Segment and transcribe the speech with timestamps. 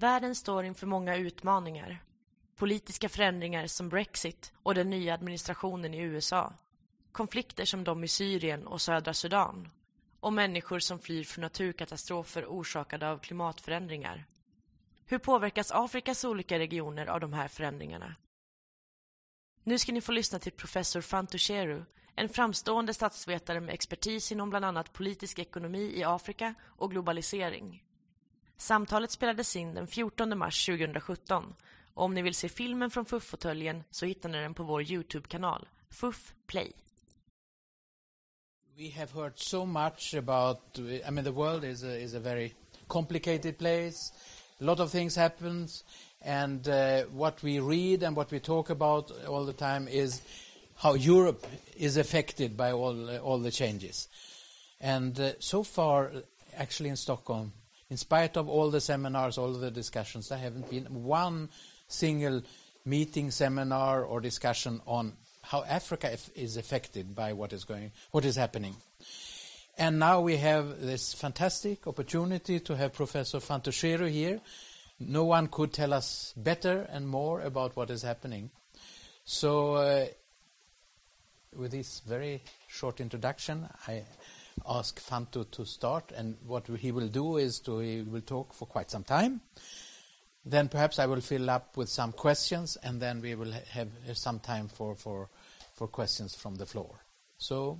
[0.00, 2.02] Världen står inför många utmaningar.
[2.56, 6.52] Politiska förändringar som Brexit och den nya administrationen i USA.
[7.12, 9.68] Konflikter som de i Syrien och södra Sudan.
[10.20, 14.26] Och människor som flyr från naturkatastrofer orsakade av klimatförändringar.
[15.06, 18.14] Hur påverkas Afrikas olika regioner av de här förändringarna?
[19.64, 24.64] Nu ska ni få lyssna till professor Fantusheru, en framstående statsvetare med expertis inom bland
[24.64, 27.82] annat politisk ekonomi i Afrika och globalisering.
[28.58, 31.54] Samtalet spelades in den 14 mars 2017
[31.94, 35.68] och om ni vill se filmen från FUF-fåtöljen så hittar ni den på vår Youtube-kanal,
[35.90, 36.72] FUF Play.
[38.76, 42.52] We have heard so much about, I mean the world is a, is a very
[42.86, 44.12] complicated place,
[44.60, 45.84] a lot of things happens
[46.20, 50.20] and uh, what we read and what we talk about all the time is
[50.74, 54.08] how Europe is affected by all, uh, all the changes.
[54.80, 56.12] And uh, so far,
[56.56, 57.52] actually in Stockholm,
[57.90, 61.48] in spite of all the seminars, all the discussions, there haven't been one
[61.86, 62.42] single
[62.84, 68.36] meeting, seminar, or discussion on how Africa is affected by what is going, what is
[68.36, 68.76] happening.
[69.78, 74.40] And now we have this fantastic opportunity to have Professor Fantu Cheru here.
[74.98, 78.50] No one could tell us better and more about what is happening.
[79.24, 80.06] So, uh,
[81.54, 84.04] with this very short introduction, I
[84.66, 88.66] ask Fantu to start, and what he will do is to he will talk for
[88.66, 89.40] quite some time.
[90.44, 94.38] Then perhaps I will fill up with some questions, and then we will have some
[94.40, 95.28] time for, for,
[95.74, 97.04] for questions from the floor.
[97.36, 97.78] So,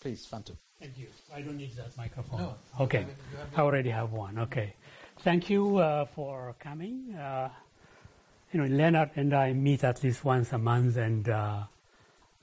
[0.00, 0.56] please, Fantu.
[0.80, 1.06] Thank you.
[1.34, 2.40] I don't need that microphone.
[2.40, 2.54] No.
[2.80, 3.00] Okay.
[3.00, 4.38] You have- you have I already have one.
[4.38, 4.74] Okay.
[5.20, 7.14] Thank you uh, for coming.
[7.14, 7.50] Uh,
[8.52, 11.62] you know, Leonard and I meet at least once a month and uh,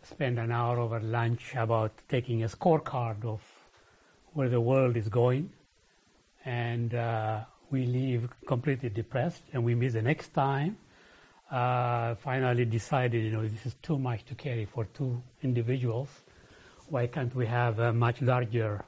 [0.04, 3.42] spend an hour over lunch about taking a scorecard of
[4.38, 5.50] where the world is going.
[6.46, 7.40] And uh,
[7.72, 10.78] we leave completely depressed and we meet the next time.
[11.50, 16.10] Uh, finally decided, you know, this is too much to carry for two individuals.
[16.88, 18.86] Why can't we have a much larger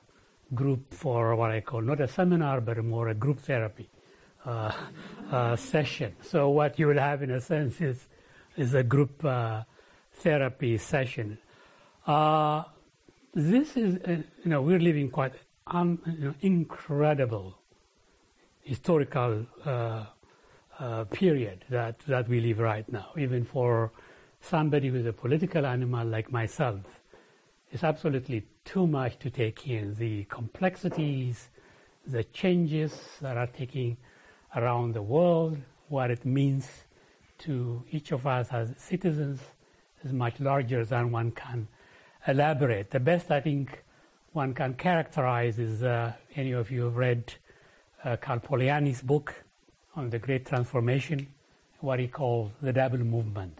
[0.53, 3.89] group for what I call not a seminar, but more a group therapy
[4.45, 4.71] uh,
[5.31, 6.15] uh, session.
[6.21, 8.07] So what you will have, in a sense, is
[8.55, 9.63] is a group uh,
[10.13, 11.39] therapy session.
[13.33, 15.33] This is, uh, you know, we're living quite
[15.67, 17.59] un, you know, incredible
[18.61, 20.05] historical uh,
[20.79, 23.91] uh, period that, that we live right now, even for
[24.41, 26.81] somebody who's a political animal like myself.
[27.71, 29.93] It's absolutely too much to take in.
[29.93, 31.49] The complexities,
[32.07, 33.97] the changes that are taking
[34.55, 36.67] around the world, what it means
[37.39, 39.39] to each of us as citizens
[40.03, 41.67] is much larger than one can
[42.29, 42.91] elaborate.
[42.91, 43.83] The best I think
[44.33, 47.33] one can characterize is uh, any of you have read
[48.03, 49.43] uh, Karl Polanyi's book
[49.95, 51.27] on the Great Transformation,
[51.79, 53.59] what he calls the double movement.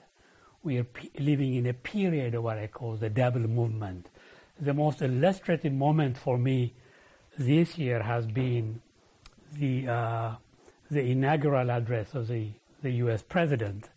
[0.63, 0.87] We are
[1.17, 4.09] living in a period of what I call the double movement.
[4.59, 6.73] The most illustrative moment for me
[7.37, 8.81] this year has been
[9.53, 10.35] the uh,
[10.91, 12.49] the inaugural address of the,
[12.81, 13.21] the U.S.
[13.21, 13.89] president,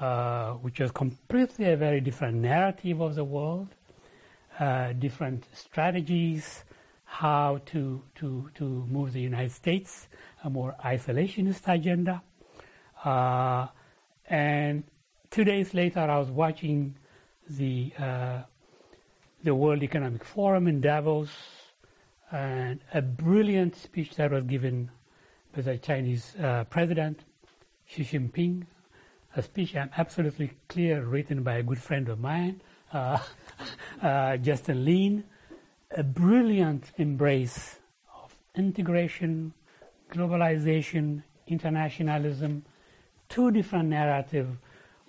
[0.00, 3.68] uh, which was completely a very different narrative of the world,
[4.58, 6.64] uh, different strategies,
[7.04, 10.08] how to, to, to move the United States,
[10.44, 12.22] a more isolationist agenda.
[13.04, 13.66] Uh,
[14.28, 14.84] and
[15.30, 16.96] two days later, I was watching
[17.48, 18.42] the, uh,
[19.42, 21.30] the World Economic Forum in Davos,
[22.30, 24.90] and a brilliant speech that was given
[25.54, 27.20] by the Chinese uh, president,
[27.86, 28.66] Xi Jinping,
[29.34, 32.60] a speech I'm absolutely clear written by a good friend of mine,
[34.42, 35.24] Justin Lin,
[35.90, 37.76] a brilliant embrace
[38.22, 39.52] of integration,
[40.10, 42.64] globalization, internationalism,
[43.28, 44.56] two different narratives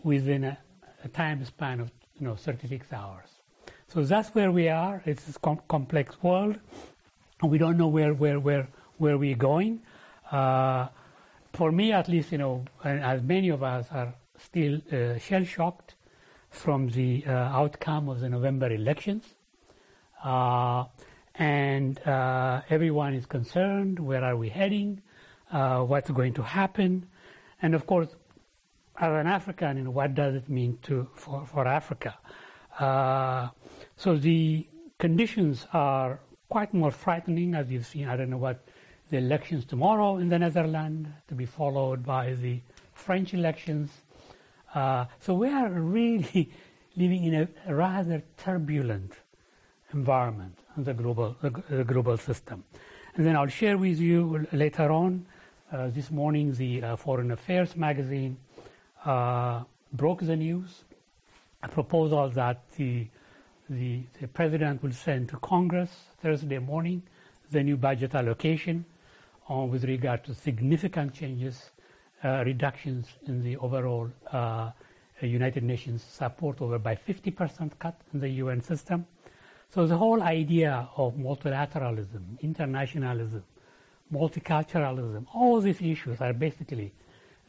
[0.04, 0.58] within a,
[1.04, 3.30] a time span of you know 36 hours.
[3.88, 5.02] So that's where we are.
[5.06, 6.60] It's a com- complex world,
[7.44, 8.68] we don't know where where where
[8.98, 9.82] where we're going.
[10.32, 10.88] Uh,
[11.54, 15.96] for me, at least, you know, as many of us are still uh, shell shocked
[16.50, 19.24] from the uh, outcome of the November elections.
[20.24, 20.86] Uh,
[21.36, 25.02] and uh, everyone is concerned where are we heading,
[25.52, 27.08] uh, what's going to happen.
[27.62, 28.10] And of course,
[29.00, 32.18] as an African, you know, what does it mean to, for, for Africa?
[32.78, 33.50] Uh,
[33.96, 34.68] so the
[34.98, 36.20] conditions are
[36.50, 38.08] quite more frightening, as you've seen.
[38.08, 38.66] I don't know what
[39.10, 42.62] the elections tomorrow in the Netherlands, to be followed by the
[42.94, 43.90] French elections.
[44.74, 46.52] Uh, so we are really
[46.96, 49.14] living in a rather turbulent
[49.94, 52.64] environment the global, the, global system.
[53.16, 55.26] And then I'll share with you later on
[55.72, 58.38] Uh, this morning, the uh, Foreign Affairs magazine
[59.06, 59.64] uh,
[59.94, 60.84] broke the news,
[61.62, 63.06] a proposal that the,
[63.70, 65.92] the, the president will send to Congress
[66.24, 67.04] Thursday morning
[67.52, 68.84] the new budget allocation
[69.48, 71.79] on, with regard to significant changes, uh,
[72.24, 74.72] reductions in the overall uh,
[75.22, 79.06] United Nations support over by 50% cut in the UN system.
[79.70, 83.44] So the whole idea of multilateralism, internationalism,
[84.12, 86.94] multiculturalism, all these issues are basically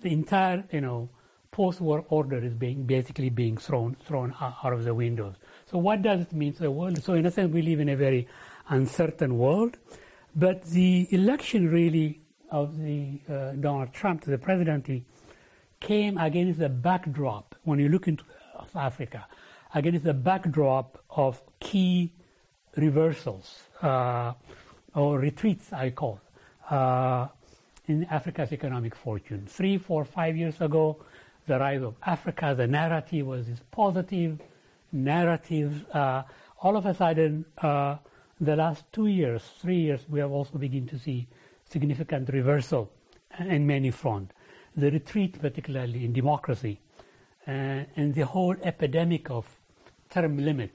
[0.02, 1.08] the entire, you know,
[1.50, 5.34] post-war order is being basically being thrown thrown out of the windows.
[5.70, 7.02] So what does it mean to the world?
[7.02, 8.28] So in a sense, we live in a very
[8.68, 9.76] uncertain world.
[10.34, 12.19] But the election really
[12.50, 15.04] of the uh, Donald Trump to the presidency
[15.80, 18.24] came against the backdrop, when you look into
[18.74, 19.26] Africa,
[19.74, 22.12] against the backdrop of key
[22.76, 24.32] reversals uh,
[24.94, 26.20] or retreats, I call,
[26.68, 27.28] uh,
[27.86, 29.46] in Africa's economic fortune.
[29.46, 31.02] Three, four, five years ago,
[31.46, 34.38] the rise of Africa, the narrative was this positive
[34.92, 35.84] narrative.
[35.92, 36.22] Uh,
[36.62, 37.96] all of a sudden, uh,
[38.40, 41.26] the last two years, three years, we have also begun to see
[41.70, 42.90] significant reversal
[43.38, 44.34] in many fronts.
[44.76, 46.80] The retreat, particularly in democracy,
[47.46, 47.50] uh,
[47.96, 49.46] and the whole epidemic of
[50.10, 50.74] term limit,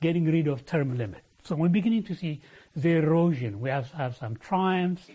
[0.00, 1.22] getting rid of term limit.
[1.44, 2.40] So we're beginning to see
[2.76, 3.60] the erosion.
[3.60, 5.08] We have, have some triumphs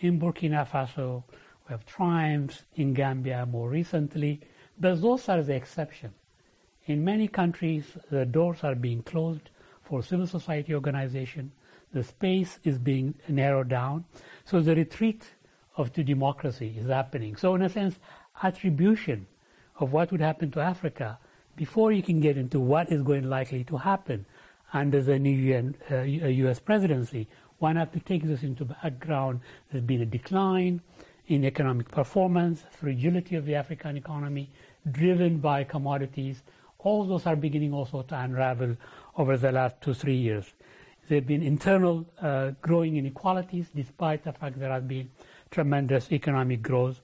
[0.00, 1.24] in Burkina Faso,
[1.68, 4.40] we have triumphs in Gambia more recently,
[4.78, 6.12] but those are the exception.
[6.86, 9.48] In many countries, the doors are being closed
[9.82, 11.52] for civil society organization.
[11.94, 14.04] The space is being narrowed down.
[14.44, 15.22] So the retreat
[15.76, 17.36] of to democracy is happening.
[17.36, 17.98] So in a sense,
[18.42, 19.26] attribution
[19.78, 21.18] of what would happen to Africa
[21.56, 24.26] before you can get into what is going likely to happen
[24.72, 26.58] under the new UN, uh, U.S.
[26.58, 29.40] presidency, one have to take this into background.
[29.70, 30.80] There's been a decline
[31.28, 34.50] in economic performance, fragility of the African economy,
[34.90, 36.42] driven by commodities.
[36.80, 38.76] All those are beginning also to unravel
[39.16, 40.52] over the last two, three years.
[41.08, 45.10] There have been internal uh, growing inequalities, despite the fact there has been
[45.50, 47.00] tremendous economic growth.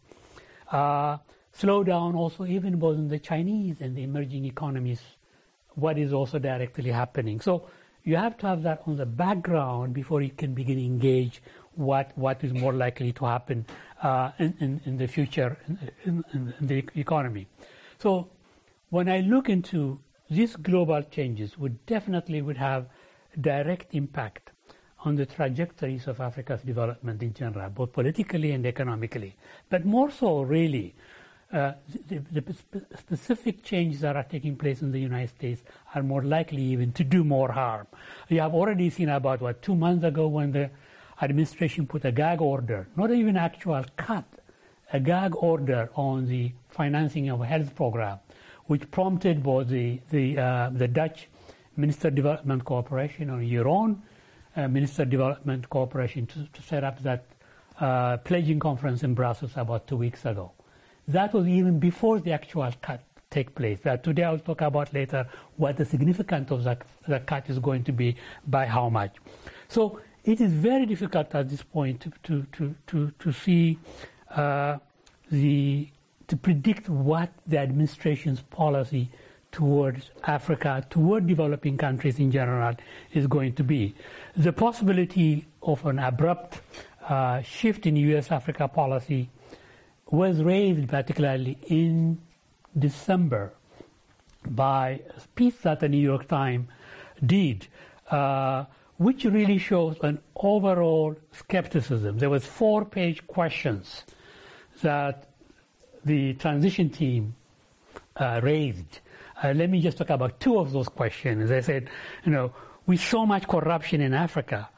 [0.71, 1.19] Uh,
[1.57, 5.03] slowdown also even both in the Chinese and the emerging economies,
[5.75, 7.41] what is also directly happening.
[7.41, 7.69] So
[8.05, 11.43] you have to have that on the background before you can begin to engage
[11.75, 13.65] what what is more likely to happen
[14.03, 15.57] uh, in, in, in, the future
[16.05, 17.47] in, in, the economy.
[17.99, 18.31] So
[18.89, 22.87] when I look into these global changes would definitely would have
[23.39, 24.51] direct impact
[25.05, 29.35] on the trajectories of Africa's development in general, both politically and economically.
[29.69, 30.95] But more so, really,
[31.53, 31.73] uh,
[32.09, 32.55] the, the,
[32.97, 35.63] specific changes that are taking place in the United States
[35.95, 37.87] are more likely even to do more harm.
[38.29, 40.71] You have already seen about, what, two months ago when the
[41.21, 44.25] administration put a gag order, not even actual cut,
[44.93, 48.19] a gag order on the financing of a health program,
[48.67, 51.29] which prompted both the, the, uh, the Dutch
[51.81, 54.03] Minister Development Cooperation or your own
[54.57, 57.25] uh, Minister Development Cooperation to, to set up that
[57.81, 60.53] uh, pledging conference in Brussels about two weeks ago.
[61.09, 63.81] That was even before the actual cut take place.
[63.81, 67.85] That today I'll talk about later what the significance of that, the cut is going
[67.85, 69.17] to be by how much.
[69.69, 73.79] So it is very difficult at this point to, to, to, to, to see
[74.31, 74.79] uh,
[75.31, 75.89] the
[76.27, 79.11] to predict what the administration's policy
[79.53, 82.75] towards Africa, toward developing countries in general,
[83.13, 83.95] is going to be.
[84.37, 86.61] The possibility of an abrupt
[87.09, 89.29] uh, shift in U.S.-Africa policy
[90.11, 92.21] was raised particularly in
[92.79, 93.53] December
[94.47, 96.69] by a piece that the New York Times
[97.25, 97.67] did,
[98.11, 98.65] uh,
[98.97, 102.19] which really shows an overall skepticism.
[102.19, 104.05] There was four-page questions
[104.83, 105.27] that
[106.05, 107.35] the transition team
[108.17, 109.01] uh, raised.
[109.43, 111.49] Uh, let me just talk about two of those questions.
[111.49, 111.89] They said,
[112.25, 112.53] you know,
[112.87, 114.69] with so much corruption in Africa,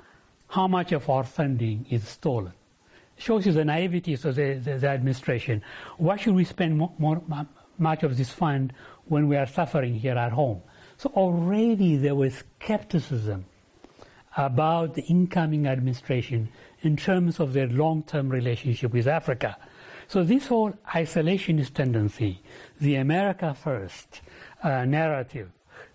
[0.48, 2.52] how much of our funding is stolen?
[3.16, 5.62] Shows you the naivety of the, the, the administration.
[5.98, 7.22] Why should we spend more, more,
[7.78, 8.72] much of this fund
[9.06, 10.62] when we are suffering here at home?
[10.96, 13.46] So already there was skepticism
[14.36, 16.48] about the incoming administration
[16.82, 19.56] in terms of their long-term relationship with Africa.
[20.12, 22.42] So this whole isolationist tendency,
[22.78, 24.20] the America first
[24.62, 25.50] uh, narrative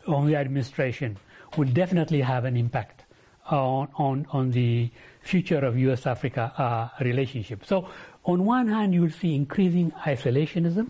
[0.07, 1.17] on the administration
[1.55, 3.03] will definitely have an impact
[3.51, 4.89] on, on, on the
[5.21, 7.63] future of U.S.-Africa uh, relationship.
[7.63, 7.89] So
[8.23, 10.89] on one hand, you will see increasing isolationism.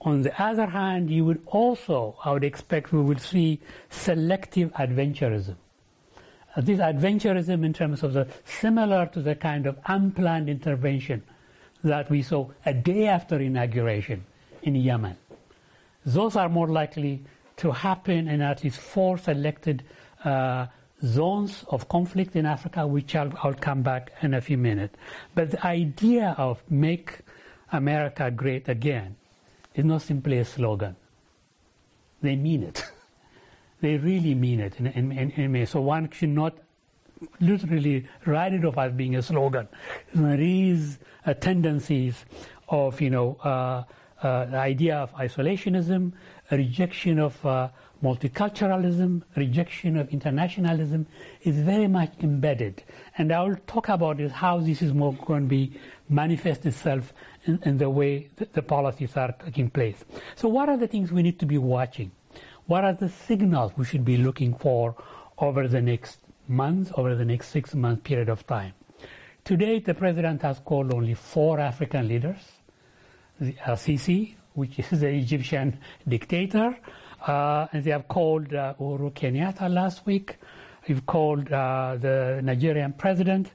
[0.00, 5.56] On the other hand, you would also, I would expect, we will see selective adventurism.
[6.56, 11.22] Uh, this adventurism in terms of the similar to the kind of unplanned intervention
[11.86, 14.24] that we saw a day after inauguration
[14.62, 15.16] in Yemen.
[16.04, 17.24] Those are more likely
[17.58, 19.84] to happen in at least four selected
[20.24, 20.66] uh,
[21.04, 24.96] zones of conflict in Africa, which I'll, I'll, come back in a few minutes.
[25.34, 27.20] But the idea of make
[27.72, 29.16] America great again
[29.74, 30.96] is not simply a slogan.
[32.22, 32.84] They mean it.
[33.80, 36.56] they really mean it So one should not
[37.40, 39.68] literally write it off as being a slogan.
[40.14, 42.24] There is a tendencies
[42.68, 43.84] of, you know, uh,
[44.22, 46.12] uh, the idea of isolationism,
[46.50, 47.68] a rejection of uh,
[48.02, 51.06] multiculturalism, rejection of internationalism
[51.42, 52.82] is very much embedded.
[53.18, 57.12] And I will talk about it, how this is more going to be manifest itself
[57.44, 60.04] in, in the way the policies are taking place.
[60.34, 62.10] So what are the things we need to be watching?
[62.66, 64.96] What are the signals we should be looking for
[65.38, 68.72] over the next months, over the next six month period of time?
[69.44, 72.38] Today, the president has called only four African leaders.
[73.38, 76.76] The Sisi, which is the Egyptian dictator,
[77.26, 80.36] uh, and they have called uh, Uhuru Kenyatta last week.
[80.88, 83.50] We've called uh, the Nigerian president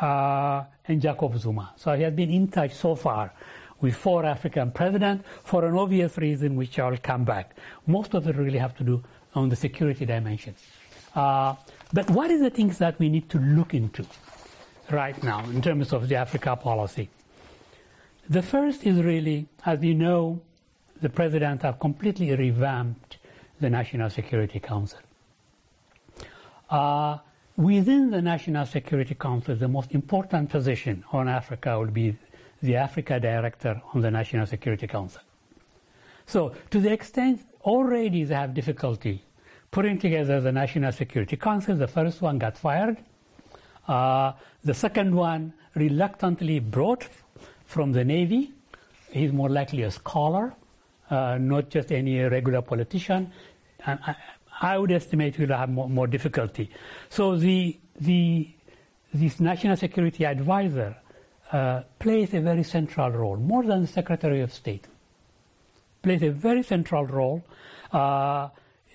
[0.00, 1.72] uh, and Jacob Zuma.
[1.76, 3.32] So he has been in touch so far
[3.80, 7.56] with four African presidents for an obvious reason, which I'll come back.
[7.86, 9.02] Most of it really have to do
[9.34, 10.54] on the security dimension.
[11.92, 14.04] But what are the things that we need to look into
[14.90, 17.08] right now in terms of the Africa policy?
[18.28, 20.42] The first is really, as you know,
[21.00, 23.16] the president have completely revamped
[23.60, 24.98] the National Security Council.
[26.68, 27.18] Uh,
[27.56, 32.16] within the National Security Council, the most important position on Africa will be
[32.62, 35.22] the Africa Director on the National Security Council.
[36.26, 39.22] So, to the extent already they have difficulty
[39.70, 42.96] putting together the National Security Council, the first one got fired.
[43.86, 44.32] Uh,
[44.64, 47.06] the second one reluctantly brought
[47.66, 48.52] from the Navy.
[49.10, 50.54] He's more likely a scholar
[51.10, 53.32] uh, not just any regular politician.
[53.84, 54.16] And I,
[54.60, 56.70] I would estimate he will have more, more, difficulty.
[57.08, 58.48] So the, the,
[59.14, 60.96] this national security advisor
[61.52, 64.86] uh, plays a very central role, more than the Secretary of State.
[66.02, 67.44] Plays a very central role.
[67.92, 68.48] Uh,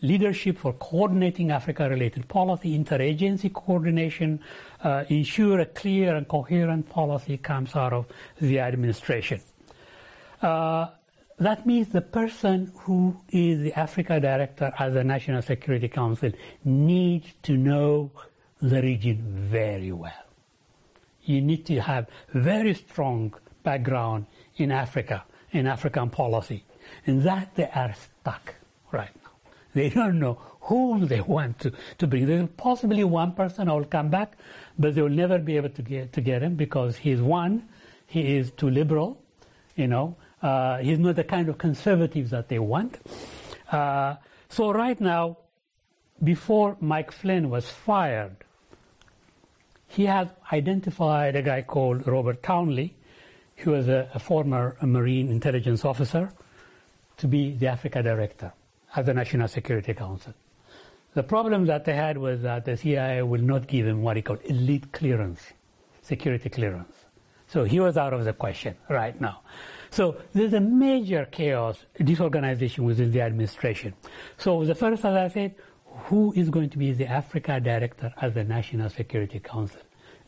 [0.04, 4.40] leadership for coordinating Africa-related policy, interagency coordination,
[4.84, 8.06] uh, ensure a clear and coherent policy comes out of
[8.40, 9.42] the administration.
[10.42, 10.88] Uh,
[11.40, 16.32] that means the person who is the Africa director at the National Security Council
[16.64, 18.12] needs to know
[18.62, 20.12] the region very well.
[21.24, 23.34] You need to have very strong
[23.64, 24.26] background
[24.58, 26.66] in Africa, in African policy.
[27.08, 28.56] And that they are stuck
[28.92, 29.10] right.
[29.74, 32.26] They don't know whom they want to, to bring.
[32.26, 34.38] There's possibly one person who will come back,
[34.78, 37.68] but they will never be able to get, to get him because he's one,
[38.06, 39.22] he is too liberal,
[39.76, 43.00] you know, uh, he's not the kind of conservative that they want.
[43.72, 44.16] Uh,
[44.50, 45.38] so right now,
[46.24, 48.36] before Mike Flynn was fired,
[49.88, 52.96] he has identified a guy called Robert Townley,
[53.58, 56.32] who was a, a former Marine intelligence officer,
[57.18, 58.54] to be the Africa director
[58.96, 60.34] at the National Security Council.
[61.14, 64.24] The problem that they had was that the CIA will not give him what he
[64.24, 65.42] called elite clearance,
[66.02, 66.94] security clearance.
[67.48, 69.42] So he was out of the question right now.
[69.92, 73.94] So there's a major chaos, disorganization within the administration.
[74.38, 75.56] So the first, as I said,
[76.06, 79.82] who is going to be the Africa director at the National Security Council?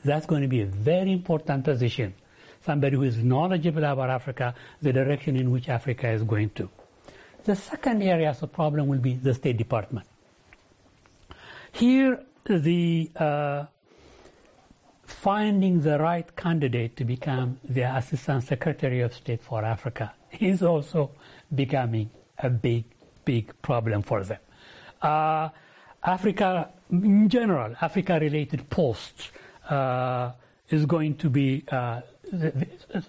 [0.04, 2.14] That's going to be a very important position.
[2.62, 4.54] Somebody who is knowledgeable about Africa,
[4.84, 6.70] the direction in which Africa is going to.
[7.46, 10.08] The second area of problem will be the State Department.
[11.72, 13.66] Here, the uh,
[15.04, 21.12] finding the right candidate to become the Assistant Secretary of State for Africa is also
[21.54, 22.10] becoming
[22.40, 22.86] a big,
[23.26, 24.40] big problem for them.
[25.02, 25.50] Uh,
[26.04, 29.30] Africa, in general, Africa-related posts
[29.70, 30.32] uh,
[30.70, 32.02] is going to be uh,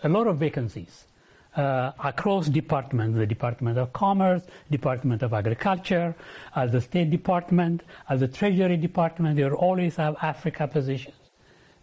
[0.02, 1.07] a lot of vacancies.
[1.56, 6.14] Uh, across departments, the Department of Commerce, Department of Agriculture,
[6.54, 11.16] uh, the State Department, uh, the Treasury Department, they always have Africa positions.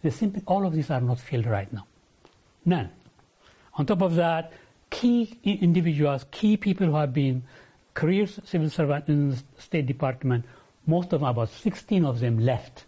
[0.02, 1.86] They simply, all of these are not filled right now.
[2.64, 2.88] None.
[3.74, 4.52] On top of that,
[4.90, 7.42] key individuals, key people who have been
[7.94, 10.44] career civil servants in the State Department,
[10.86, 12.84] most of them, about 16 of them left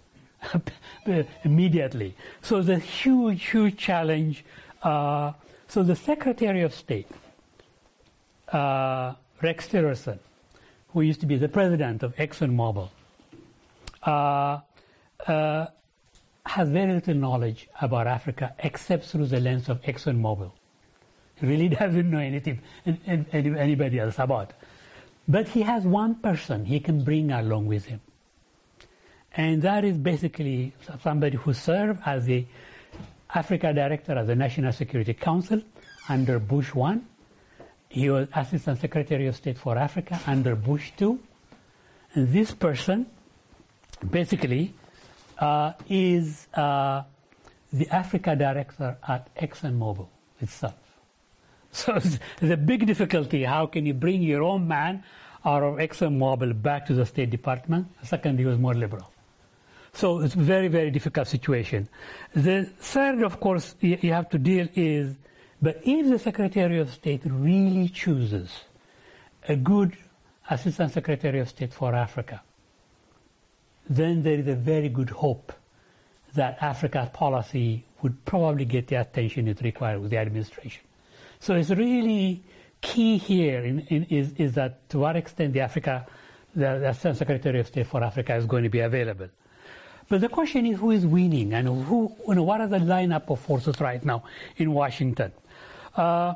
[1.44, 2.14] immediately.
[2.42, 4.44] So it's a huge, huge challenge.
[4.82, 5.32] Uh,
[5.68, 7.08] so the Secretary of State,
[8.52, 10.18] uh, Rex Tillerson,
[10.88, 12.88] who used to be the president of ExxonMobil,
[14.02, 14.60] uh,
[15.26, 15.66] uh
[16.46, 20.52] has very little knowledge about Africa except through the lens of ExxonMobil.
[21.36, 22.60] He really doesn't know anything
[23.32, 24.52] anybody else about.
[25.28, 28.00] But he has one person he can bring along with him.
[29.32, 32.46] And that is basically somebody who served as the
[33.34, 35.62] Africa Director of the National Security Council
[36.08, 37.04] under Bush 1.
[37.88, 41.18] He was Assistant Secretary of State for Africa under Bush 2.
[42.14, 43.06] And this person
[44.10, 44.74] basically
[45.38, 47.02] uh, is uh,
[47.72, 50.08] the Africa Director at ExxonMobil
[50.40, 50.74] itself.
[51.72, 52.00] So
[52.40, 53.44] a big difficulty.
[53.44, 55.04] How can you bring your own man
[55.44, 57.88] out of ExxonMobil back to the State Department?
[58.02, 59.12] Second, he was more liberal.
[59.96, 61.88] So it's a very, very difficult situation.
[62.34, 65.16] The third, of course, you have to deal is,
[65.62, 68.50] but if the Secretary of State really chooses
[69.48, 69.96] a good
[70.50, 72.42] Assistant Secretary of State for Africa,
[73.88, 75.54] then there is a very good hope
[76.34, 80.82] that Africa's policy would probably get the attention it requires with the administration.
[81.40, 82.42] So it's really
[82.82, 86.06] key here in, in, is, is that to what extent the Africa,
[86.54, 89.30] the, the Assistant Secretary of State for Africa is going to be available.
[90.08, 93.28] But the question is who is winning and who, you know, what are the lineup
[93.30, 94.22] of forces right now
[94.56, 95.32] in Washington?
[95.96, 96.34] Uh,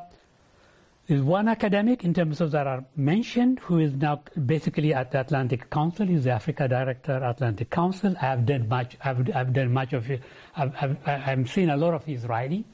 [1.07, 5.19] there's one academic in terms of that are mentioned who is now basically at the
[5.19, 6.05] Atlantic Council.
[6.05, 8.15] He's the Africa Director at Atlantic Council.
[8.21, 8.97] I've done much.
[9.03, 10.21] I've, I've done much of it.
[10.55, 12.65] I've, I've, I've, seen a lot of his writing.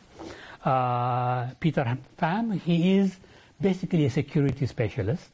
[0.63, 2.59] Uh, Peter Pham.
[2.61, 3.17] He is
[3.61, 5.29] basically a security specialist.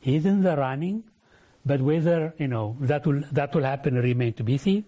[0.00, 1.04] He's in the running
[1.68, 4.84] but whether you know that will that will happen remain to be seen.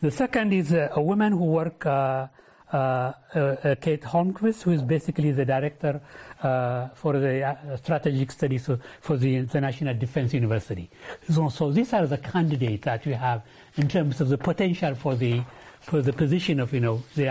[0.00, 1.86] The second is uh, a woman who work.
[1.86, 2.28] Uh,
[2.72, 6.00] uh, uh Kate Almquist, who is basically the director
[6.42, 8.66] uh, for the uh, strategic studies
[9.02, 10.88] for the International Defense University.
[11.28, 13.42] So, so, these are the candidates that we have
[13.76, 15.42] in terms of the potential for the
[15.82, 17.26] for the position of you know the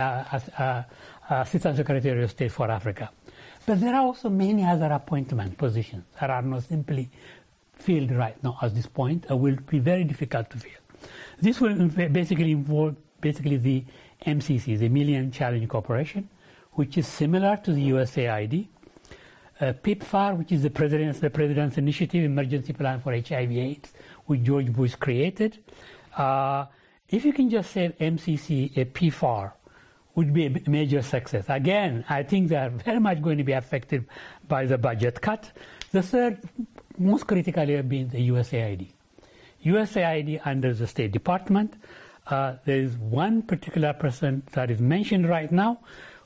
[1.28, 3.10] Assistant Secretary of State for Africa.
[3.66, 7.10] But there are also many other appointment positions that are not simply
[7.82, 10.82] filled right now at this point uh, will be very difficult to fill.
[11.40, 13.84] This will basically involve basically the
[14.26, 16.30] MCC, the Millennium Challenge Corporation,
[16.74, 18.68] which is similar to the USAID.
[19.60, 23.94] Uh, PEPFAR, which is the President's, the President's Initiative Emergency Plan for HIV/AIDS,
[24.26, 25.60] which George Bush created.
[26.18, 26.66] Uh,
[27.10, 29.54] if you can just say MCC, a PEPFAR,
[30.16, 31.46] would be a major success.
[31.48, 34.06] Again, I think they are very much going to be affected
[34.48, 35.52] by the budget cut.
[35.92, 36.40] The third
[36.98, 38.88] most critically have been the USAID.
[39.66, 41.74] USAID under the State Department,
[42.28, 45.80] uh, there is one particular person that is mentioned right now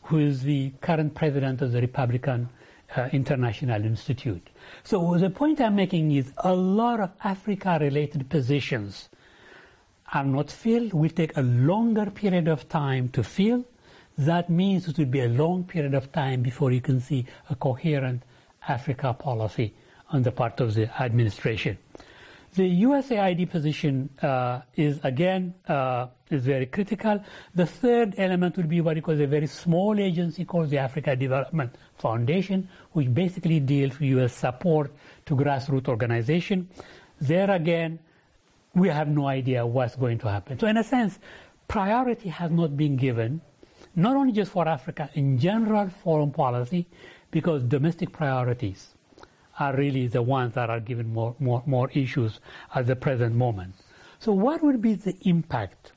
[0.03, 2.49] who is the current president of the Republican
[2.95, 4.47] uh, International Institute.
[4.83, 9.09] So the point I'm making is a lot of Africa-related positions
[10.13, 13.65] are not filled, will take a longer period of time to fill.
[14.17, 17.55] That means it will be a long period of time before you can see a
[17.55, 18.21] coherent
[18.67, 19.73] Africa policy
[20.15, 21.77] on the part of the administration.
[22.53, 27.21] The USAID position uh, is again uh, is very critical.
[27.53, 31.17] The third element would be what we call a very small agency called the Africa
[31.17, 34.33] Development Foundation, which basically deals with U.S.
[34.33, 34.93] support
[35.25, 36.69] to grassroots organization.
[37.19, 37.99] There again,
[38.73, 40.57] we have no idea what's going to happen.
[40.57, 41.19] So in a sense,
[41.67, 43.41] priority has not been given,
[43.97, 46.87] not only just for Africa, in general foreign policy,
[47.31, 48.94] because domestic priorities
[49.59, 52.39] are really the ones that are given more, more, more issues
[52.73, 53.75] at the present moment.
[54.19, 55.91] So what would be the impact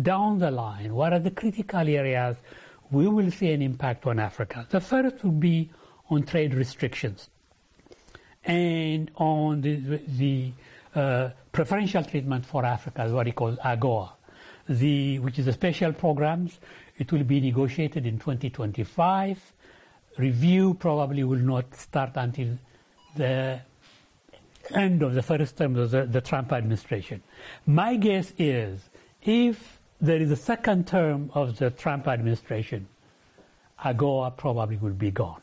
[0.00, 0.94] down the line?
[0.94, 2.36] What are the critical areas
[2.90, 4.66] we will see an impact on Africa?
[4.70, 5.70] The first would be
[6.10, 7.28] on trade restrictions
[8.44, 10.52] and on the, the
[10.94, 14.12] uh, preferential treatment for Africa, what he calls AGOA,
[14.68, 16.58] the, which is a special programs.
[16.96, 19.52] It will be negotiated in 2025.
[20.18, 22.56] Review probably will not start until
[23.16, 23.60] the
[24.74, 27.22] end of the first term of the, the Trump administration.
[27.66, 28.88] My guess is
[29.22, 32.88] if there is a second term of the Trump administration,
[33.84, 35.40] AGOA probably will be gone.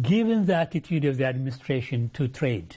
[0.00, 2.76] Given the attitude of the administration to trade,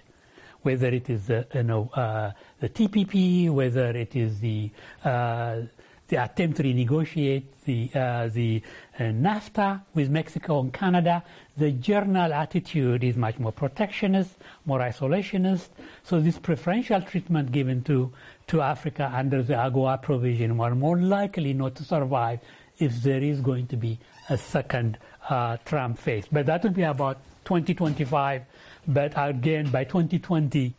[0.63, 4.71] whether it is the, you know, uh, the TPP, whether it is the
[5.04, 5.62] uh,
[6.08, 8.62] the attempt to renegotiate the, uh, the
[9.00, 11.24] uh, NAFTA with Mexico and Canada,
[11.58, 14.32] the general attitude is much more protectionist,
[14.66, 15.70] more isolationist.
[16.04, 18.12] So this preferential treatment given to,
[18.48, 22.39] to Africa under the AGOA provision are more likely not to survive
[22.80, 24.98] if there is going to be a second
[25.30, 26.26] uh, Trump phase.
[26.32, 28.42] But that would be about 2025.
[28.88, 30.74] But again, by 2020,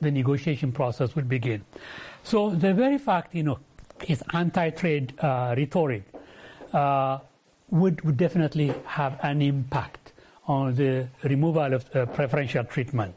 [0.00, 1.64] the negotiation process will begin.
[2.24, 3.58] So the very fact, you know,
[4.04, 6.04] his anti-trade uh, rhetoric
[6.72, 7.18] uh,
[7.70, 10.12] would, would definitely have an impact
[10.46, 13.14] on the removal of uh, preferential treatment.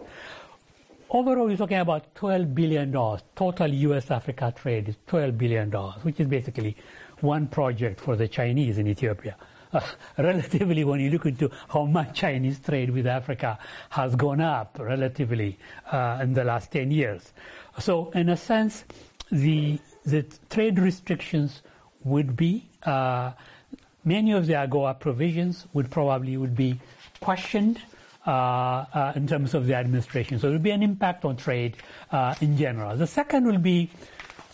[1.09, 2.91] Overall, we're talking about $12 billion.
[3.35, 6.75] Total U.S.-Africa trade is $12 billion, which is basically
[7.21, 9.35] one project for the Chinese in Ethiopia.
[9.71, 9.81] Uh,
[10.17, 13.57] relatively, when you look into how much Chinese trade with Africa
[13.89, 15.57] has gone up relatively
[15.91, 17.33] uh, in the last 10 years.
[17.79, 18.83] So, in a sense,
[19.31, 21.61] the, the trade restrictions
[22.03, 23.31] would be, uh,
[24.03, 26.79] many of the AGOA provisions would probably would be
[27.19, 27.81] questioned
[28.27, 30.39] uh, uh, in terms of the administration.
[30.39, 31.77] So it will be an impact on trade
[32.11, 32.95] uh, in general.
[32.95, 33.89] The second will be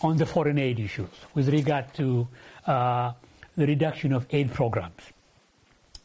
[0.00, 2.26] on the foreign aid issues with regard to
[2.66, 3.14] the
[3.66, 5.02] reduction of aid programs.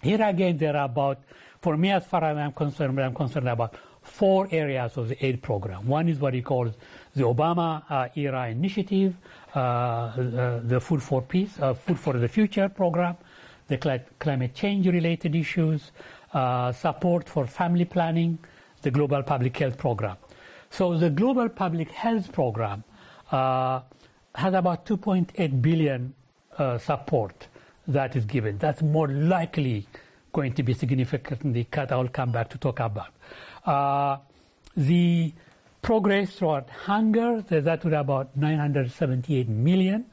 [0.02, 1.20] Here again, there are about,
[1.62, 5.42] for me as far as I'm concerned, I'm concerned about four areas of the aid
[5.42, 5.88] program.
[5.88, 6.74] One is what he calls
[7.18, 9.16] the Obama uh, era initiative,
[9.56, 11.54] uh, uh, the Food for Peace,
[11.86, 13.18] Food for the Future program,
[13.68, 15.92] the cl- climate change related issues,
[16.34, 18.38] uh, support for family planning,
[18.84, 20.18] the Global Public Health Program.
[20.70, 22.84] So the Global Public Health Program
[23.32, 23.82] uh,
[24.36, 26.14] has about 2.8 billion
[26.58, 27.48] uh, support
[27.88, 28.58] that is given.
[28.58, 29.88] That's more likely
[30.34, 31.92] going to be significantly cut.
[31.92, 33.14] I'll come back to talk about.
[33.66, 34.18] Uh,
[34.76, 35.34] the
[35.88, 40.06] progress toward hunger, that would about 978 million,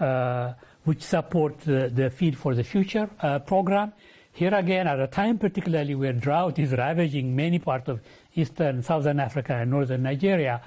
[0.00, 3.92] uh, which support the, the Feed for the Future uh, program.
[4.32, 8.00] Here again, at a time particularly where drought is ravaging many parts of
[8.34, 10.60] eastern, southern Africa and northern Nigeria,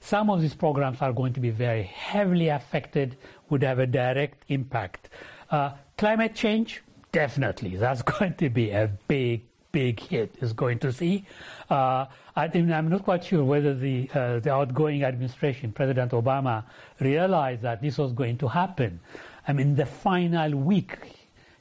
[0.00, 3.16] some of these programs are going to be very heavily affected,
[3.48, 5.08] would have a direct impact.
[5.52, 10.34] Uh, climate change, definitely, that's going to be a big, big hit.
[10.40, 11.24] Is going to see.
[11.68, 12.06] Uh,
[12.36, 16.64] I think I'm not quite sure whether the uh, the outgoing administration, President Obama,
[17.00, 19.00] realized that this was going to happen.
[19.46, 20.98] I mean, the final week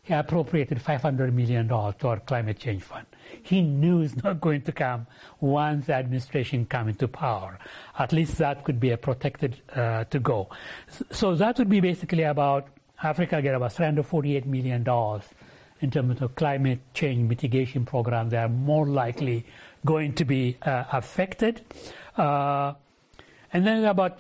[0.10, 3.06] he appropriated $500 million to our climate change fund.
[3.44, 5.06] He knew it's not going to come
[5.40, 7.60] once the administration come into power.
[8.00, 10.50] At least that could be a protected uh, to go.
[11.12, 12.70] So that would be basically about
[13.04, 14.84] Africa get about $348 million
[15.82, 18.30] in terms of climate change mitigation program.
[18.30, 19.46] They are more likely
[19.86, 21.62] going to be uh, affected.
[22.18, 22.74] Uh,
[23.54, 24.20] and then about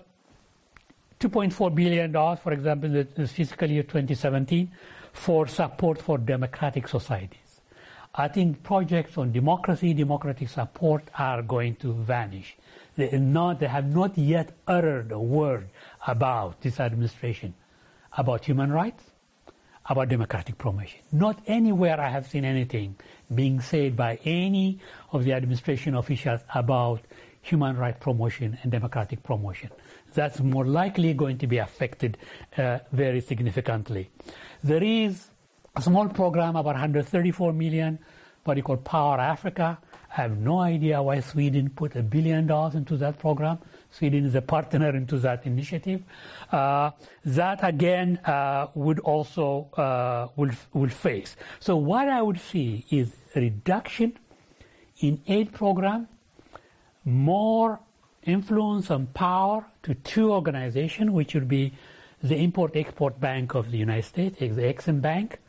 [1.19, 4.71] $2.4 billion, for example, in the fiscal year 2017
[5.11, 7.49] for support for democratic societies.
[8.15, 12.57] I think projects on democracy, democratic support are going to vanish.
[12.95, 15.69] They, not, they have not yet uttered a word
[16.07, 17.53] about this administration,
[18.17, 19.03] about human rights,
[19.89, 20.99] about democratic promotion.
[21.11, 22.95] Not anywhere I have seen anything
[23.33, 24.79] being said by any
[25.11, 27.01] of the administration officials about
[27.41, 29.71] human rights promotion and democratic promotion.
[30.13, 32.17] That's more likely going to be affected
[32.57, 34.09] uh, very significantly.
[34.63, 35.29] There is
[35.75, 37.99] a small program about 134 million,
[38.43, 39.79] what you call Power Africa.
[40.11, 43.59] I have no idea why Sweden put a billion dollars into that program.
[43.91, 46.03] Sweden is a partner into that initiative.
[46.51, 46.91] Uh,
[47.25, 51.35] that again uh, would also uh, will will face.
[51.59, 54.17] So what I would see is reduction
[54.99, 56.07] in aid program,
[57.03, 57.79] more
[58.23, 61.73] influence and power to two organizations, which would be
[62.21, 65.39] the Import-Export Bank of the United States, the Exim Bank,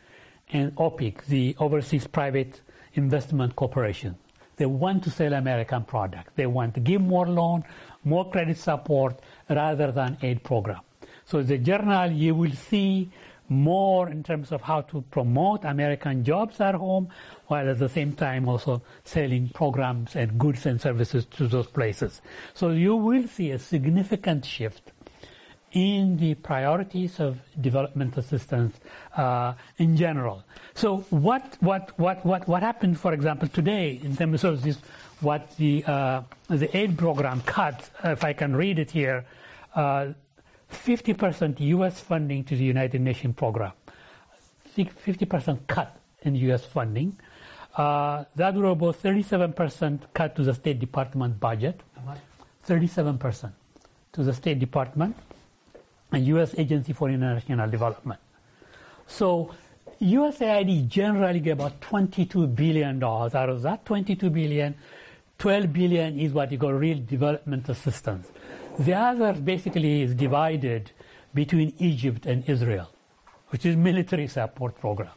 [0.53, 2.61] and OPIC, the Overseas Private
[2.95, 4.17] Investment Corporation.
[4.57, 6.33] They want to sell American products.
[6.37, 7.65] They want to give more loan,
[8.05, 10.81] more credit support rather than aid program.
[11.25, 13.11] So the journal, you will see
[13.49, 17.09] more in terms of how to promote American jobs at home,
[17.49, 22.23] while at the same time also selling programs and goods and services to those places.
[22.55, 24.93] So you will see a significant shift
[25.73, 28.77] in the priorities of development assistance
[29.17, 30.43] uh, in general.
[30.75, 34.79] So what, what, what, what, what happened, for example, today in terms of this,
[35.21, 39.25] what the, uh, the aid program cut, if I can read it here,
[39.75, 40.13] uh,
[40.73, 42.01] 50% U.S.
[42.01, 43.73] funding to the United Nations program,
[44.77, 46.65] 50% cut in U.S.
[46.65, 47.19] funding.
[47.77, 51.81] Uh, that were about 37% cut to the State Department budget,
[52.67, 53.53] 37%
[54.13, 55.17] to the State Department
[56.13, 56.55] a U.S.
[56.59, 58.21] Agency for International Development.
[59.07, 59.55] So
[60.01, 63.03] USAID generally get about $22 billion.
[63.03, 64.75] Out of that $22 billion,
[65.39, 68.29] $12 billion is what you call real development assistance.
[68.79, 70.91] The other basically is divided
[71.35, 72.91] between Egypt and Israel,
[73.49, 75.11] which is military support program.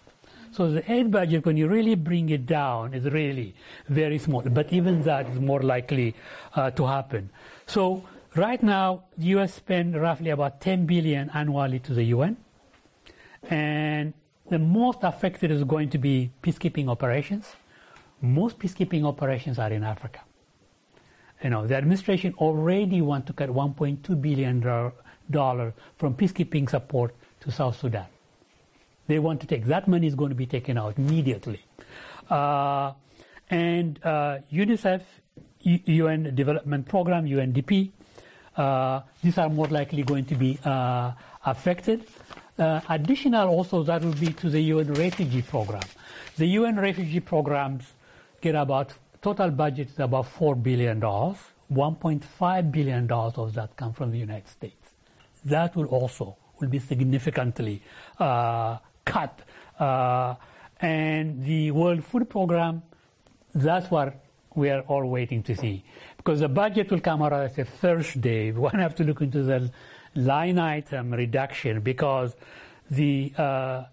[0.52, 3.56] So the aid budget, when you really bring it down, is really
[3.88, 4.42] very small.
[4.42, 6.14] But even that is more likely
[6.56, 7.32] uh, to happen.
[7.66, 8.04] So
[8.36, 9.54] Right now, the U.S.
[9.54, 12.38] spend roughly about 10 billion annually to the UN,
[13.48, 14.14] and
[14.50, 17.46] the most affected is going to be peacekeeping operations,
[18.22, 20.22] most peacekeeping operations are in Africa.
[21.44, 24.62] You know, the administration already want to cut 1.2 billion
[25.30, 28.08] dollar from peacekeeping support to South Sudan.
[29.06, 31.62] They want to take that money is going to be taken out immediately,
[32.32, 32.94] uh,
[33.52, 35.02] and uh, UNICEF,
[35.62, 37.92] U- UN Development Program, UNDP,
[39.22, 41.12] these are more likely going to be uh,
[41.46, 42.06] affected.
[42.58, 45.82] Uh, additional also that will be to the UN refugee program.
[46.38, 47.84] The UN refugee programs
[48.42, 51.38] get about total budget is about four billion dollars.
[51.72, 54.90] 1.5 billion dollars of that come from the United States.
[55.46, 57.82] That will also will be significantly
[58.20, 59.42] uh, cut.
[59.80, 60.36] Uh,
[60.80, 62.84] and the World Food Program,
[63.56, 64.24] that's what
[64.56, 65.84] we are all waiting to see.
[66.24, 68.52] Because the budget will come out as a Thursday.
[68.52, 69.72] We won't have to look into the
[70.16, 72.36] line item reduction because
[72.90, 73.84] the uh,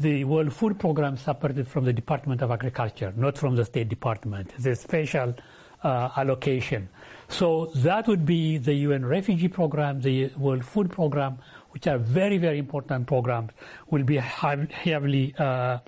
[0.00, 4.52] the World Food Program separated from the Department of Agriculture, not from the State Department.
[4.56, 5.34] It's a special
[5.82, 6.88] uh, allocation.
[7.28, 11.38] So that would be the UN Refugee Program, the World Food Program,
[11.70, 13.50] which are very, very important programs,
[13.90, 15.78] will be heavily uh,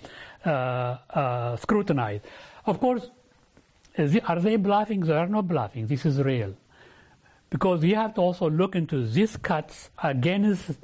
[0.45, 2.25] uh, uh, scrutinized.
[2.67, 3.11] Of course,
[4.01, 5.01] are they bluffing?
[5.01, 5.87] They are not bluffing.
[5.87, 6.55] This is real.
[7.51, 10.79] Because we have to also look into these cuts against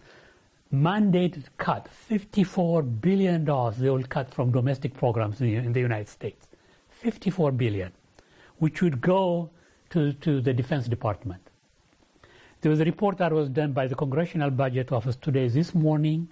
[0.73, 6.49] mandated cut, $54 billion they will cut from domestic programs in the United States.
[6.91, 7.93] 54 billion,
[8.59, 9.51] which would go
[9.91, 11.43] to, to the Defense Department.
[12.61, 16.29] There was a report that was done by the Congressional Budget Office today, this morning.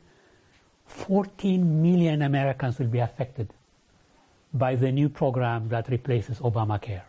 [0.86, 3.52] 14 million Americans will be affected
[4.54, 7.02] by the new program that replaces Obamacare.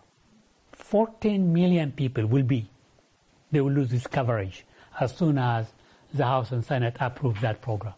[0.73, 2.67] 14 million people will be,
[3.51, 4.65] they will lose this coverage
[4.99, 5.67] as soon as
[6.13, 7.93] the House and Senate approve that program.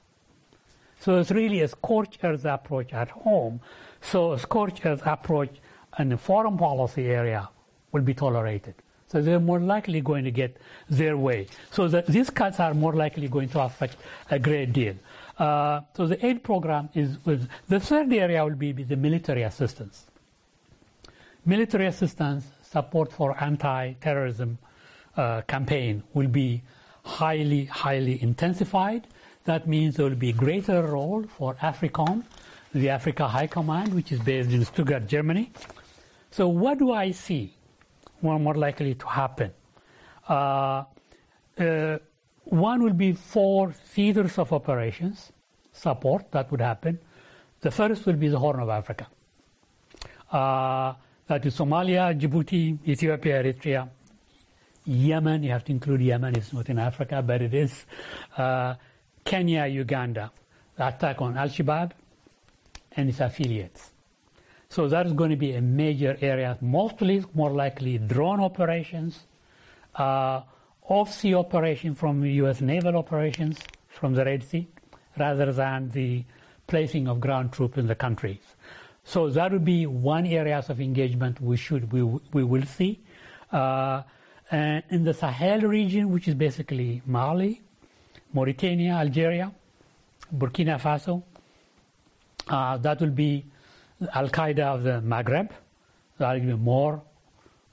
[0.99, 3.61] So it's really a scorched earth approach at home.
[4.01, 5.55] So a scorched earth approach
[5.97, 7.49] in the foreign policy area
[7.91, 8.75] will be tolerated.
[9.07, 10.57] So they're more likely going to get
[10.89, 11.47] their way.
[11.71, 13.95] So the, these cuts are more likely going to affect
[14.29, 14.95] a great deal.
[15.37, 20.07] Uh, so the aid program is with the third area will be the military assistance.
[21.45, 24.57] Military assistance support for anti-terrorism
[25.15, 26.61] uh, campaign will be
[27.03, 29.07] highly, highly intensified.
[29.45, 32.23] That means there will be greater role for AFRICOM,
[32.73, 35.51] the Africa High Command, which is based in Stuttgart, Germany.
[36.31, 37.53] So what do I see
[38.21, 39.51] more, more likely to happen?
[40.27, 40.83] Uh,
[41.57, 41.97] uh,
[42.49, 45.31] one will be four theaters of operations
[45.73, 46.99] support that would happen.
[47.61, 49.07] The first will be the Horn of Africa.
[50.31, 50.93] Uh,
[51.27, 53.89] that is Somalia, Djibouti, Ethiopia, Eritrea,
[54.85, 57.85] Yemen, you have to include Yemen, it's not in Africa, but it is.
[58.37, 58.75] Uh,
[59.25, 60.31] Kenya, Uganda,
[60.77, 61.91] the attack on Al Shabaab
[62.93, 63.91] and its affiliates.
[64.69, 69.19] So that is going to be a major area, mostly more likely drone operations,
[69.95, 70.41] uh,
[70.87, 72.61] off-sea operation from U.S.
[72.61, 74.67] naval operations from the Red Sea,
[75.17, 76.23] rather than the
[76.67, 78.41] placing of ground troops in the countries.
[79.03, 82.99] So that would be one area of engagement we should we, we will see.
[83.51, 84.03] Uh,
[84.51, 87.61] and in the Sahel region, which is basically Mali,
[88.33, 89.51] Mauritania, Algeria,
[90.35, 91.23] Burkina Faso,
[92.49, 93.45] uh, that will be
[94.13, 95.51] Al Qaeda of the Maghreb.
[96.17, 97.01] That will be more,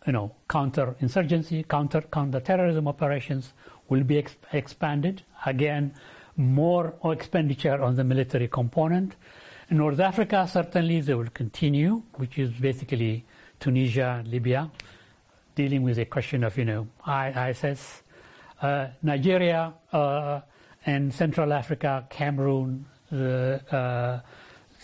[0.07, 3.53] you know, counter-insurgency, counter counter-terrorism operations
[3.89, 5.23] will be ex- expanded.
[5.47, 5.95] Again,
[6.37, 9.17] more expenditure on the military component.
[9.71, 13.25] In North Africa, certainly they will continue, which is basically
[13.61, 14.71] Tunisia, Libya
[15.55, 18.03] dealing with the question of, you know, ISIS,
[18.61, 20.41] uh, Nigeria uh,
[20.87, 24.21] and Central Africa, Cameroon, the, uh,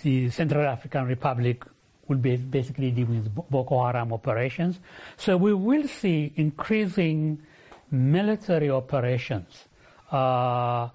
[0.03, 1.65] the Central African Republic
[2.11, 4.79] will be basically dealing with Boko Haram operations.
[5.17, 7.41] So we will see increasing
[7.91, 9.65] military operations,
[10.11, 10.91] uh,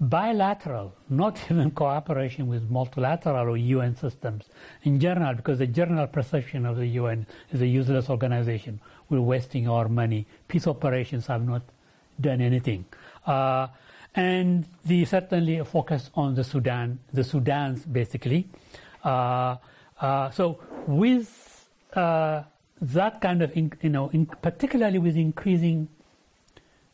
[0.00, 4.46] bilateral, not even cooperation with multilateral or UN systems
[4.82, 9.68] in general, because the general perception of the UN is a useless organization we're wasting
[9.68, 10.26] our money.
[10.48, 11.62] Peace operations have not
[12.20, 12.84] done anything.
[13.26, 13.68] Uh,
[14.14, 18.48] and the certainly a focus on the Sudan, the Sudan's basically.
[19.02, 19.56] Uh,
[20.00, 22.42] uh, so with uh,
[22.80, 25.88] that kind of, in, you know, in particularly with increasing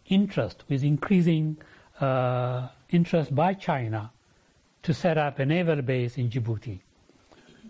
[0.06, 1.56] interest, with increasing
[2.00, 4.10] uh, interest by China
[4.82, 6.80] to set up a naval base in Djibouti,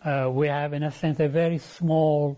[0.05, 2.37] uh, we have, in a sense, a very small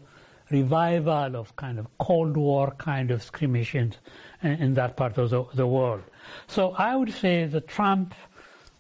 [0.51, 3.95] revival of kind of Cold War kind of skirmishes
[4.43, 6.03] in, in that part of the, the world.
[6.47, 8.15] So I would say that Trump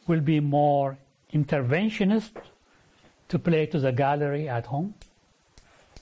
[0.07, 0.99] will be more
[1.33, 2.33] interventionist
[3.33, 4.95] to play to the gallery at home.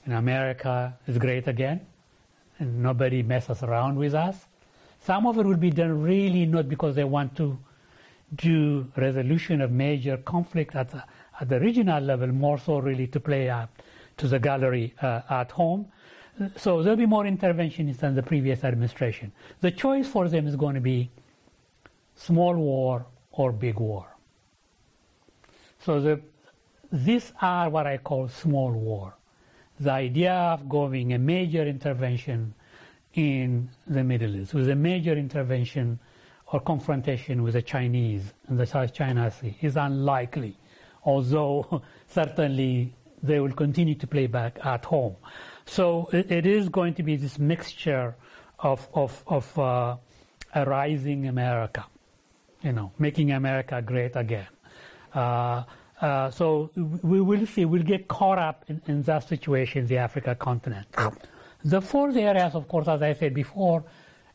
[0.05, 1.81] In America it's great again,
[2.59, 4.47] and nobody messes around with us.
[5.05, 7.57] Some of it will be done really not because they want to
[8.35, 11.05] do resolution of major conflict at the,
[11.41, 13.71] at the regional level, more so really to play up
[14.17, 15.87] to the gallery uh, at home.
[16.57, 19.31] So there'll be more interventions than the previous administration.
[19.61, 21.11] The choice for them is going to be
[22.17, 24.17] small war or big war.
[25.79, 26.21] So the,
[26.93, 29.15] these are what I call small war.
[29.79, 32.55] The idea of going a major intervention
[33.15, 35.99] in the Middle East, with a major intervention
[36.53, 40.57] or confrontation with the Chinese in the South China Sea is unlikely,
[41.05, 45.17] although certainly they will continue to play back at home.
[45.67, 48.17] So it, is going to be this mixture
[48.59, 49.97] of, of, of uh,
[50.55, 51.87] a rising America,
[52.63, 54.49] you know, making America great again.
[55.15, 55.65] Uh,
[56.01, 60.35] uh, so we will see, we'll get caught up in, in that situation, the Africa
[60.35, 60.87] continent.
[61.65, 63.85] The fourth areas, of course, as I said before,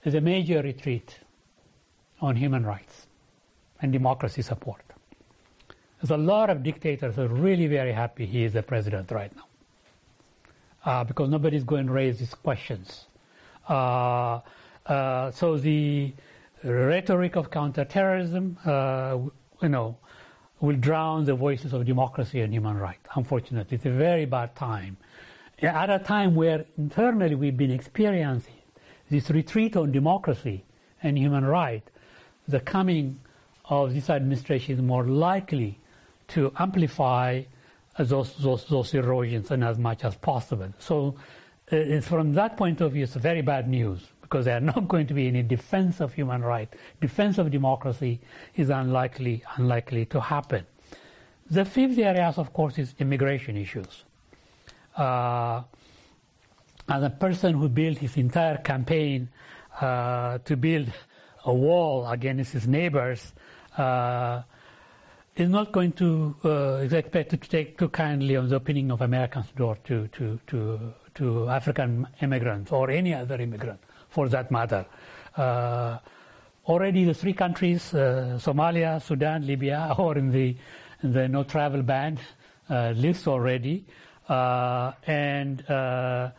[0.04, 1.20] is a major retreat
[2.22, 3.08] on human rights
[3.82, 4.82] and democracy support.
[6.00, 9.36] There's a lot of dictators who are really very happy he is the president right
[9.36, 9.46] now
[10.86, 13.08] uh, because nobody's going to raise these questions.
[13.68, 14.40] Uh,
[14.86, 16.14] uh, so the
[16.64, 19.18] rhetoric of counterterrorism, uh,
[19.62, 19.98] you know,
[20.62, 23.08] will drown the voices of democracy and human rights.
[23.16, 24.98] Unfortunately, it's a very bad time.
[25.62, 28.54] At a time where internally we've been experiencing
[29.10, 30.66] this retreat on democracy
[31.04, 31.90] and human rights,
[32.48, 33.20] the coming
[33.70, 35.80] of this administration is more likely
[36.30, 37.44] to amplify
[37.98, 40.74] those, those, those erosions in as much as possible.
[40.80, 41.16] So
[41.72, 44.02] uh, from that point of view, it's very bad news
[44.36, 46.76] because there are not going to be any defense of human rights.
[47.00, 48.20] Defense of democracy
[48.56, 50.66] is unlikely, unlikely to happen.
[51.50, 54.04] The fifth area, of course, is immigration issues.
[54.98, 55.64] Uh,
[56.90, 59.30] as a person who built his entire campaign
[59.80, 60.92] uh, to build
[61.46, 63.32] a wall against his neighbors,
[63.78, 64.42] uh,
[65.38, 69.02] is not going to uh, is expected to take too kindly on the opening of
[69.02, 73.80] Americans' door to, to, to, to African immigrants or any other immigrant
[74.16, 74.86] for that matter.
[75.38, 76.00] Uh,
[76.66, 80.56] already the three countries, uh, Somalia, Sudan, Libya, are in the,
[81.04, 82.18] in the no travel ban
[82.70, 83.86] uh, list already.
[84.28, 86.32] Uh, and uh,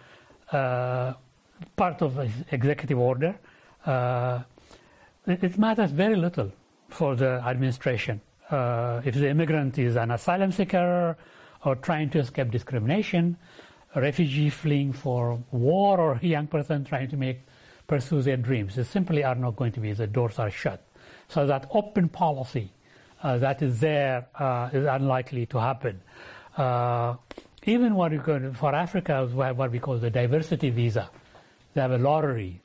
[1.76, 3.38] part of the executive order.
[5.26, 6.50] It, it matters very little
[6.88, 11.16] for the administration uh, if the immigrant is an asylum seeker
[11.64, 13.36] or trying to escape discrimination,
[13.94, 17.40] a refugee fleeing for war, or a young person trying to make
[17.86, 19.92] pursue their dreams, they simply are not going to be.
[19.92, 20.82] The doors are shut.
[21.28, 22.72] So that open policy
[23.22, 26.00] uh, that is there uh, is unlikely to happen.
[26.56, 27.16] Uh,
[27.64, 31.10] even what we call, for Africa, what we call the diversity visa,
[31.74, 32.60] they have a lottery.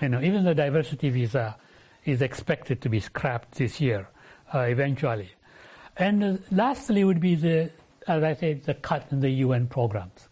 [0.00, 1.56] You know, even the diversity visa
[2.04, 4.08] is expected to be scrapped this year
[4.52, 5.30] uh, eventually.
[5.96, 7.70] And uh, lastly would be the,
[8.08, 10.28] as I said, the cut in the UN programs.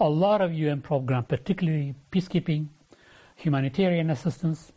[0.00, 2.68] A lot of UN programs, particularly peacekeeping,
[3.42, 4.72] humanitarian assistance,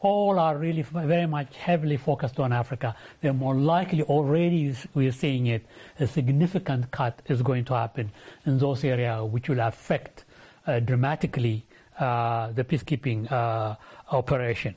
[0.00, 2.96] all are really very much heavily focused on Africa.
[3.20, 5.64] They're more likely already, we're seeing it,
[6.00, 8.10] a significant cut is going to happen
[8.44, 10.24] in those areas which will affect
[10.66, 11.64] uh, dramatically
[11.98, 13.76] uh, the peacekeeping uh,
[14.10, 14.74] operation.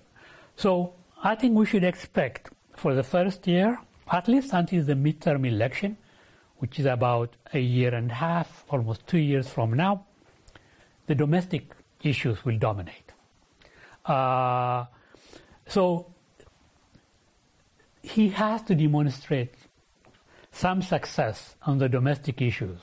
[0.58, 3.80] So I think we should expect for the first year,
[4.12, 5.98] at least until the midterm election,
[6.58, 10.06] which is about a year and a half, almost two years from now,
[11.08, 11.72] the domestic
[12.04, 13.05] issues will dominate.
[14.06, 14.86] Uh,
[15.68, 16.08] so
[18.04, 19.56] he has to demonstrate
[20.52, 22.80] some success on the domestic issues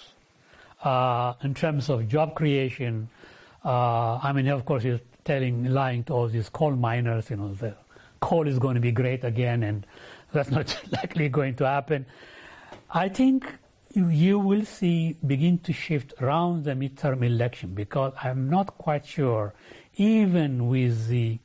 [0.85, 3.09] uh, in terms of job creation.
[3.65, 7.55] Uh, I mean, of course, he's telling, lying to all these coal miners, you know,
[7.55, 7.77] the
[8.21, 9.87] coal is going to be great again, and
[10.33, 12.05] that's not likely going to happen.
[12.91, 13.47] I think
[13.95, 19.55] you will see begin to shift around the midterm election because I'm not quite sure,
[19.97, 21.39] even with the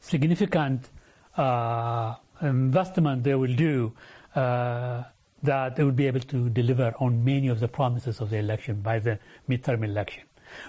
[0.00, 0.88] significant
[1.36, 3.92] uh, investment they will do,
[4.34, 5.02] uh,
[5.42, 8.80] that they will be able to deliver on many of the promises of the election
[8.80, 9.18] by the
[9.48, 10.22] midterm election.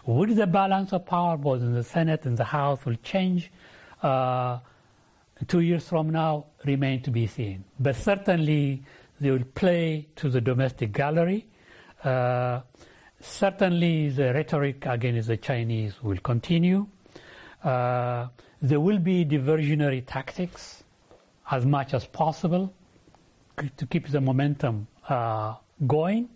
[0.05, 3.51] Would the balance of power both in the Senate and the House will change?
[4.01, 4.59] Uh,
[5.47, 7.63] two years from now remain to be seen.
[7.79, 8.83] But certainly
[9.19, 11.47] they will play to the domestic gallery.
[12.03, 12.61] Uh,
[13.21, 16.87] certainly the rhetoric against the Chinese will continue.
[17.65, 18.27] Uh,
[18.61, 20.83] there will be diversionary tactics
[21.51, 22.71] as much as possible
[23.77, 25.55] to keep the momentum uh,
[25.87, 26.29] going.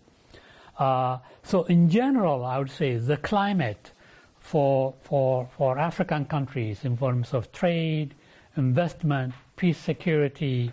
[0.78, 3.92] Uh, so in general, I would say the climate
[4.40, 8.16] for, for, for African countries in terms of trade,
[8.58, 10.72] investment, peace, security,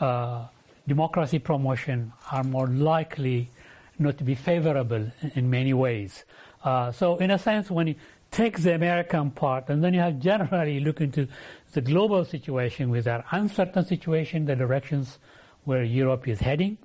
[0.00, 0.46] uh,
[0.86, 3.50] democracy promotion are more likely
[3.98, 6.24] not to be favorable in, many ways.
[6.64, 7.94] Uh, so in a sense, when you
[8.34, 11.28] take the American part and then you have generally look into
[11.72, 15.18] the global situation with that uncertain situation, the directions
[15.64, 16.76] where Europe is heading,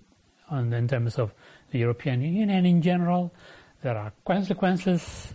[0.50, 1.34] and in terms of
[1.72, 3.34] the European Union and in general,
[3.82, 5.34] there are consequences,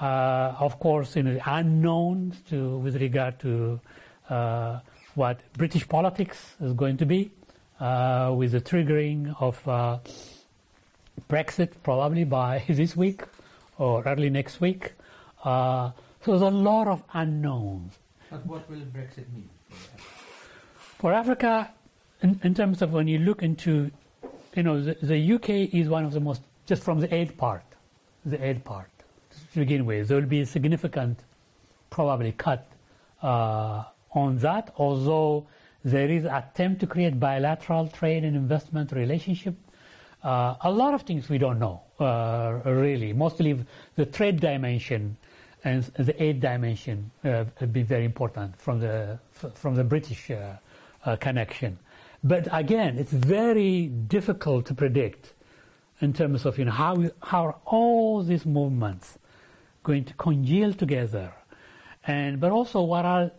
[0.00, 3.80] uh, of course, know, the unknowns to, with regard to
[4.28, 4.80] uh,
[5.14, 7.30] what British politics is going to be,
[7.80, 9.98] uh, with the triggering of uh,
[11.28, 13.22] Brexit probably by this week
[13.78, 14.92] or early next week.
[15.44, 15.90] Uh,
[16.24, 17.98] so there's a lot of unknowns.
[18.30, 19.48] But what will Brexit mean?
[20.98, 21.70] For Africa,
[22.22, 23.90] in, in terms of when you look into,
[24.54, 27.62] you know, the, the UK is one of the most, just from the aid part,
[28.24, 28.90] the aid part
[29.52, 31.20] to begin with, there will be a significant,
[31.90, 32.66] probably cut
[33.22, 35.46] uh, on that, although
[35.84, 39.54] there is attempt to create bilateral trade and investment relationship.
[40.22, 43.12] Uh, a lot of things we don't know, uh, really.
[43.12, 43.64] Mostly
[43.94, 45.16] the trade dimension
[45.68, 49.18] and the aid dimension uh, would be very important from the
[49.54, 50.56] from the British uh,
[51.04, 51.78] uh, connection.
[52.24, 55.34] But again, it's very difficult to predict
[56.00, 59.18] in terms of you know how how all these movements
[59.82, 61.32] going to congeal together,
[62.06, 63.30] and but also what are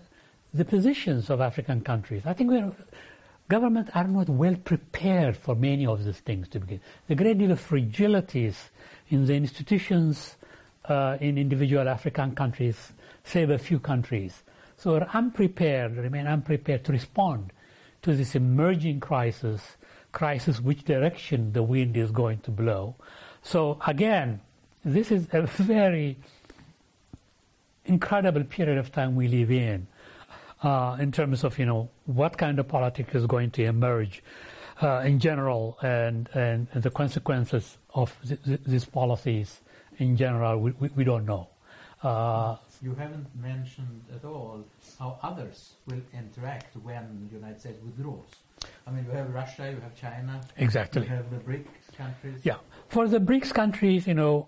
[0.53, 2.23] the positions of African countries.
[2.25, 2.71] I think we're
[3.49, 6.79] governments are not well prepared for many of these things to begin.
[7.07, 8.55] The great deal of fragilities
[9.09, 10.35] in the institutions
[10.89, 14.43] uh, in individual African countries, save a few countries.
[14.77, 17.51] So we're unprepared, remain unprepared to respond
[18.01, 19.77] to this emerging crisis,
[20.11, 22.95] crisis which direction the wind is going to blow.
[23.43, 24.41] So again,
[24.83, 26.17] this is a very
[27.85, 29.87] incredible period of time we live in,
[30.63, 34.23] uh, in terms of you know what kind of politics is going to emerge
[34.81, 39.59] uh, in general, and, and the consequences of th- th- these policies
[39.99, 40.59] in general.
[40.59, 41.47] We, we, we don't know.
[42.03, 44.63] Uh, You haven't mentioned at all
[44.97, 48.29] how others will interact when the United States withdraws.
[48.87, 51.03] I mean, you have Russia, you have China, exactly.
[51.03, 52.39] you have the BRICS countries.
[52.43, 52.55] Yeah.
[52.87, 54.47] For the BRICS countries, you know,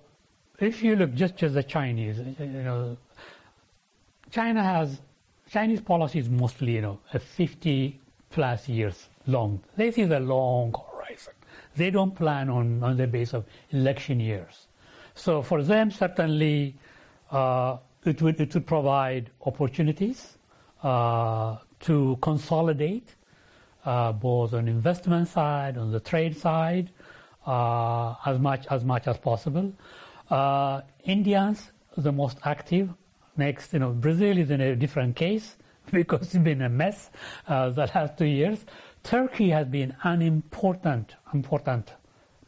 [0.60, 2.98] if you look just as the Chinese, you know,
[4.32, 5.02] China has
[5.50, 8.00] Chinese policy is mostly, you know, a 50
[8.30, 9.62] plus years long.
[9.76, 11.34] This is a long horizon.
[11.76, 14.68] They don't plan on, on the base of election years.
[15.16, 16.76] So for them, certainly,
[17.32, 20.38] uh, it would it would provide opportunities
[20.84, 23.16] uh, to consolidate
[23.86, 26.92] uh, both on investment side, on the trade side,
[27.46, 29.72] uh, as much as much as possible.
[30.30, 32.90] Uh, Indians, the most active.
[33.38, 35.56] Next, you know, Brazil is in a different case
[35.92, 37.10] because it's been a mess
[37.48, 38.66] uh, the last two years.
[39.04, 41.94] Turkey has been an important, important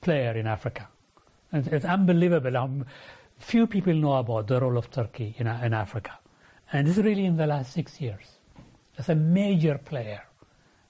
[0.01, 0.88] player in Africa.
[1.54, 2.58] It's, it's unbelievable.
[2.58, 2.86] Um,
[3.38, 6.20] few people know about the role of Turkey in, in Africa.
[6.72, 8.39] And this is really in the last six years.
[8.97, 10.24] It's a major player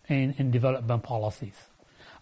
[0.08, 1.56] in, in development policies,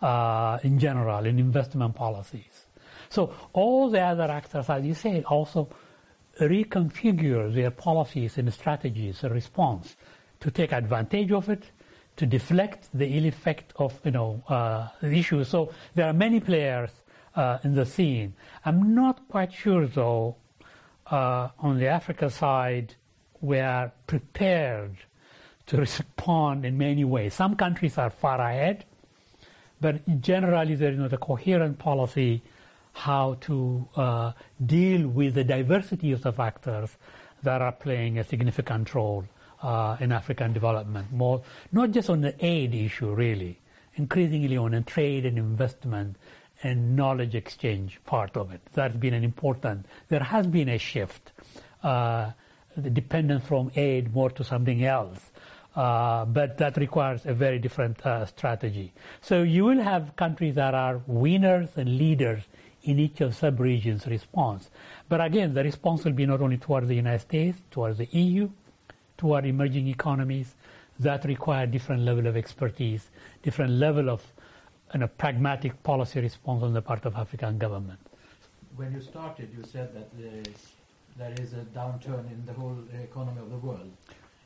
[0.02, 2.66] uh, in general, in investment policies.
[3.10, 5.70] So all the other actors, as you say, also
[6.40, 9.96] reconfigure their policies and strategies in response
[10.40, 11.72] to take advantage of it,
[12.18, 15.44] to deflect the ill effect of you know uh, the issue.
[15.44, 16.92] So there are many players
[17.36, 18.34] uh, in the scene.
[18.66, 20.36] I'm not quite sure though
[21.10, 22.96] uh, on the Africa side
[23.42, 24.96] we are prepared
[25.68, 27.34] to respond in many ways.
[27.34, 28.86] Some countries are far ahead,
[29.80, 32.42] but generally there is not a coherent policy
[32.94, 34.32] how to uh,
[34.66, 36.98] deal with the diversity of the factors
[37.44, 39.26] that are playing a significant role
[39.64, 41.12] uh, in African development.
[41.12, 43.60] More, not just on the aid issue, really,
[43.96, 46.18] increasingly on trade and investment
[46.64, 48.62] and knowledge exchange part of it.
[48.74, 49.86] That's been an important.
[50.10, 51.32] There has been a shift,
[51.84, 52.32] uh,
[53.46, 55.32] from aid more to something else.
[55.76, 58.92] Uh, but that requires a very different uh, strategy.
[59.22, 62.44] So you will have countries that are winners and leaders
[62.84, 64.70] in each of sub-regions' response.
[65.08, 68.50] But again, the response will be not only towards the United States, towards the EU,
[69.18, 70.56] toward emerging economies
[71.00, 73.10] that require different level of expertise,
[73.42, 74.22] different level of
[74.94, 78.00] you a pragmatic policy response on the part of African government.
[78.76, 80.50] When you started, you said that uh,
[81.18, 83.92] there is a downturn in the whole economy of the world,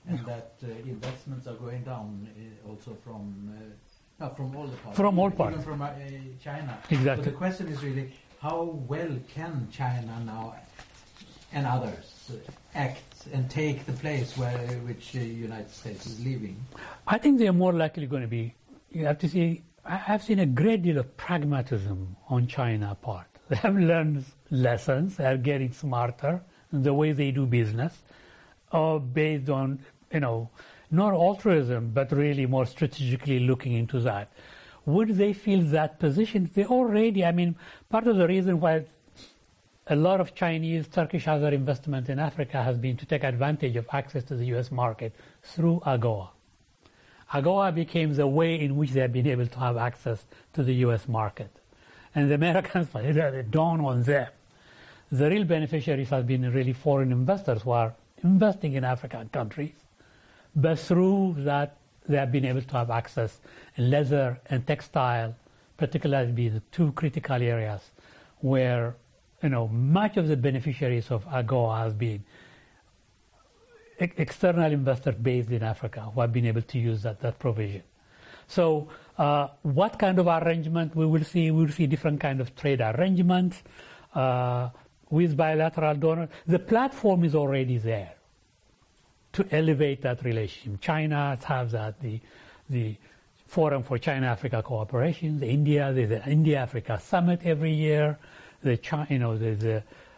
[0.08, 3.64] and that uh, investments are going down uh, also from uh,
[4.20, 4.98] no, from all the parts.
[4.98, 5.90] From all even from uh,
[6.44, 6.78] China.
[6.90, 7.26] Exactly.
[7.26, 10.56] So the question is really how well can China now
[11.54, 12.32] and others
[12.74, 16.56] act and take the place where which the United States is leaving?
[17.08, 18.54] I think they are more likely going to be.
[18.92, 19.64] You have to see.
[19.88, 23.28] I have seen a great deal of pragmatism on China part.
[23.50, 25.18] They have learned lessons.
[25.18, 26.42] They are getting smarter
[26.74, 28.02] in the way they do business,
[28.72, 29.80] uh, based on
[30.12, 30.50] you know
[30.90, 34.32] not altruism, but really more strategically looking into that.
[34.88, 36.50] Would they feel that position?
[36.52, 37.24] They already.
[37.24, 37.56] I mean,
[37.90, 38.86] part of the reason why
[39.86, 43.88] a lot of Chinese, Turkish, other investment in Africa has been to take advantage of
[43.94, 44.72] access to the U.S.
[44.72, 45.14] market
[45.44, 46.30] through AGOA.
[47.34, 50.74] AGOA became the way in which they have been able to have access to the
[50.86, 51.08] U.S.
[51.08, 51.52] market.
[52.14, 54.30] And the Americans, it dawned on them.
[55.12, 59.74] The real beneficiaries have been really foreign investors who are investing in African countries.
[60.56, 63.40] But through that, they have been able to have access
[63.76, 65.36] in leather and textile,
[65.78, 67.82] particularly the two critical areas
[68.40, 68.96] where
[69.44, 72.24] you know, much of the beneficiaries of AGOA has been
[74.00, 77.84] external investors based in Africa who have been able to use that, that provision.
[78.48, 81.52] So uh, what kind of arrangement we will see?
[81.52, 83.64] We will see different kind of trade arrangements
[84.14, 84.70] uh,
[85.10, 86.30] with bilateral donors.
[86.46, 88.14] The platform is already there
[89.34, 90.82] to elevate that relationship.
[90.82, 92.20] China has that, the,
[92.70, 92.96] the
[93.48, 98.18] Forum for China-Africa Cooperation, the India, there's the India-Africa Summit every year
[98.66, 99.52] the China, you know, the,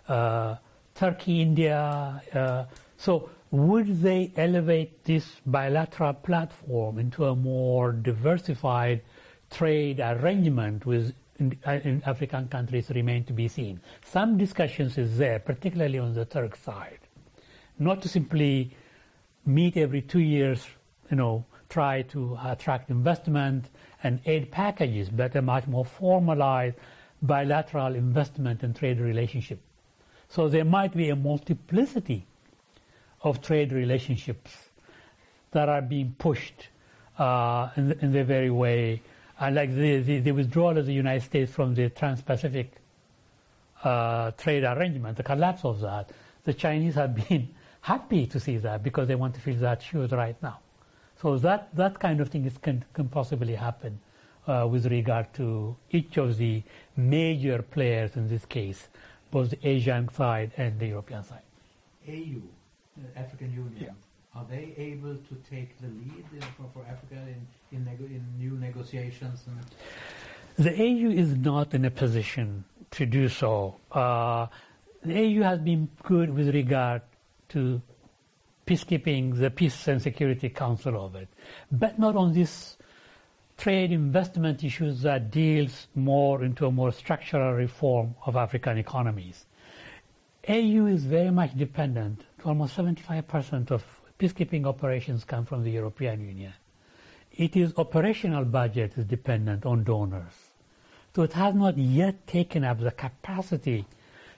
[0.07, 0.55] the uh,
[0.95, 2.21] Turkey, India.
[2.33, 2.63] Uh,
[2.97, 9.01] so would they elevate this bilateral platform into a more diversified
[9.49, 13.79] trade arrangement with in, uh, in African countries remain to be seen.
[14.05, 16.99] Some discussions is there, particularly on the Turk side,
[17.79, 18.75] not to simply
[19.45, 20.67] meet every two years,
[21.09, 23.69] you know, try to attract investment
[24.03, 26.75] and aid packages, but a much more formalized
[27.21, 29.59] bilateral investment and trade relationship.
[30.29, 32.27] So there might be a multiplicity
[33.23, 34.51] of trade relationships
[35.51, 36.69] that are being pushed
[37.17, 39.01] uh, in, the, in, the, very way,
[39.41, 42.71] uh, like the, the, the, withdrawal of the United States from the Trans-Pacific
[43.83, 46.11] uh, trade arrangement, the collapse of that.
[46.43, 47.49] The Chinese have been
[47.81, 50.59] happy to see that because they want to fill that shoes right now.
[51.21, 53.99] So that, that kind of thing is, can, can possibly happen
[54.47, 56.61] uh, with regard to each of the
[56.95, 58.87] major players in this case,
[59.31, 61.41] both the Asian side and the European side.
[62.07, 62.41] AU,
[63.15, 64.39] African Union, yeah.
[64.39, 66.25] are they able to take the lead
[66.57, 67.15] for, for Africa
[67.71, 69.45] in, in, in new negotiations?
[70.57, 73.75] the AU is not in a position to do so.
[73.91, 74.47] Uh,
[75.03, 77.01] the AU has been good with regard
[77.49, 77.81] to
[78.65, 81.29] peacekeeping, the Peace and Security Council of it,
[81.71, 82.77] but not on this
[83.57, 89.45] trade investment issues that deals more into a more structural reform of African economies.
[90.49, 92.23] AU is very much dependent.
[92.43, 93.83] Almost 75% of
[94.19, 96.53] peacekeeping operations come from the European Union.
[97.31, 100.33] It is operational budget is dependent on donors.
[101.15, 103.85] So it has not yet taken up the capacity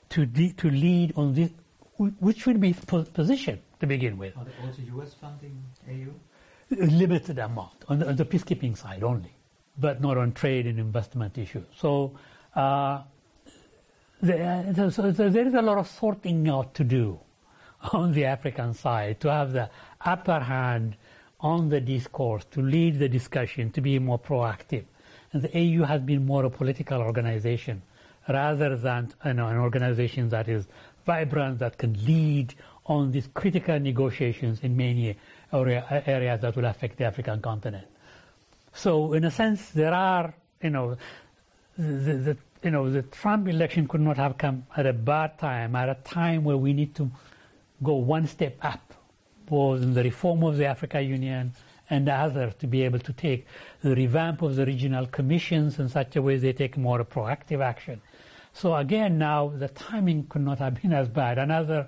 [0.09, 1.51] to, to lead on this,
[1.97, 2.73] which should be
[3.13, 4.35] position to begin with.
[4.37, 5.13] Are there also U.S.
[5.13, 6.13] funding AU?
[6.71, 9.33] limited amount on the, on the, peacekeeping side only,
[9.77, 11.65] but not on trade and investment issues.
[11.75, 12.15] So,
[12.55, 13.01] uh,
[14.21, 17.19] there, so there is a lot of sorting out to do
[17.93, 19.69] on the African side to have the
[20.01, 20.95] upper hand
[21.39, 24.83] on the discourse, to lead the discussion, to be more proactive.
[25.31, 27.81] And the AU has been more a political organization
[28.27, 30.67] rather than you know, an organization that is
[31.05, 32.53] vibrant, that can lead
[32.85, 35.15] on these critical negotiations in many
[35.53, 37.85] area, areas that will affect the African continent.
[38.73, 40.97] So in a sense, there are, you know,
[41.77, 45.75] the, the, you know, the Trump election could not have come at a bad time,
[45.75, 47.09] at a time where we need to
[47.83, 48.93] go one step up,
[49.45, 51.53] both in the reform of the Africa Union
[51.89, 53.47] and the other, to be able to take
[53.81, 58.01] the revamp of the regional commissions in such a way they take more proactive action.
[58.53, 61.37] So again, now the timing could not have been as bad.
[61.37, 61.87] Another,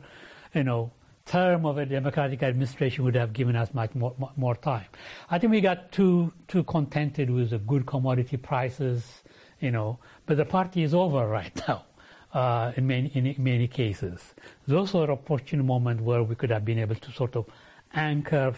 [0.54, 0.92] you know,
[1.26, 4.86] term of a democratic administration would have given us much more, more time.
[5.30, 9.24] I think we got too too contented with the good commodity prices,
[9.60, 10.00] you know.
[10.26, 11.86] But the party is over right now.
[12.34, 14.34] Uh, in many in many cases,
[14.66, 17.46] those were opportune moments where we could have been able to sort of
[17.94, 18.54] anchor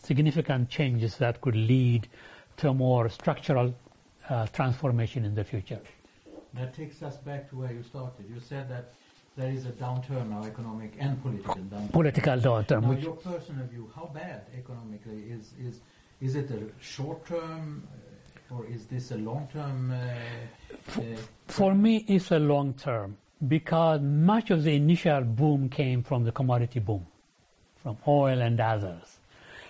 [0.00, 2.06] significant changes that could lead
[2.56, 3.74] to a more structural
[4.28, 5.80] uh, transformation in the future.
[6.54, 8.24] That takes us back to where you started.
[8.32, 8.92] You said that
[9.36, 11.92] there is a downturn now, economic and political downturn.
[11.92, 12.82] Political downturn.
[12.82, 15.80] Now, your personal view, how bad economically is is
[16.20, 17.86] is it a short term,
[18.50, 19.90] or is this a long term?
[19.90, 20.14] Uh,
[20.96, 21.02] Uh,
[21.48, 26.32] For me, it's a long term because much of the initial boom came from the
[26.32, 27.06] commodity boom,
[27.82, 29.18] from oil and others.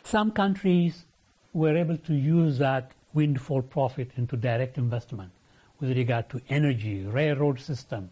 [0.04, 1.04] Some countries
[1.52, 5.32] were able to use that windfall profit into direct investment
[5.80, 8.10] with regard to energy, railroad system,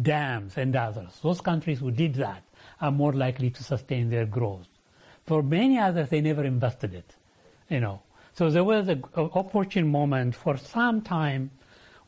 [0.00, 1.18] dams, and others.
[1.22, 2.42] Those countries who did that
[2.80, 4.68] are more likely to sustain their growth.
[5.26, 7.16] For many others, they never invested it,
[7.68, 8.02] you know.
[8.34, 11.52] So there was an opportune moment for some time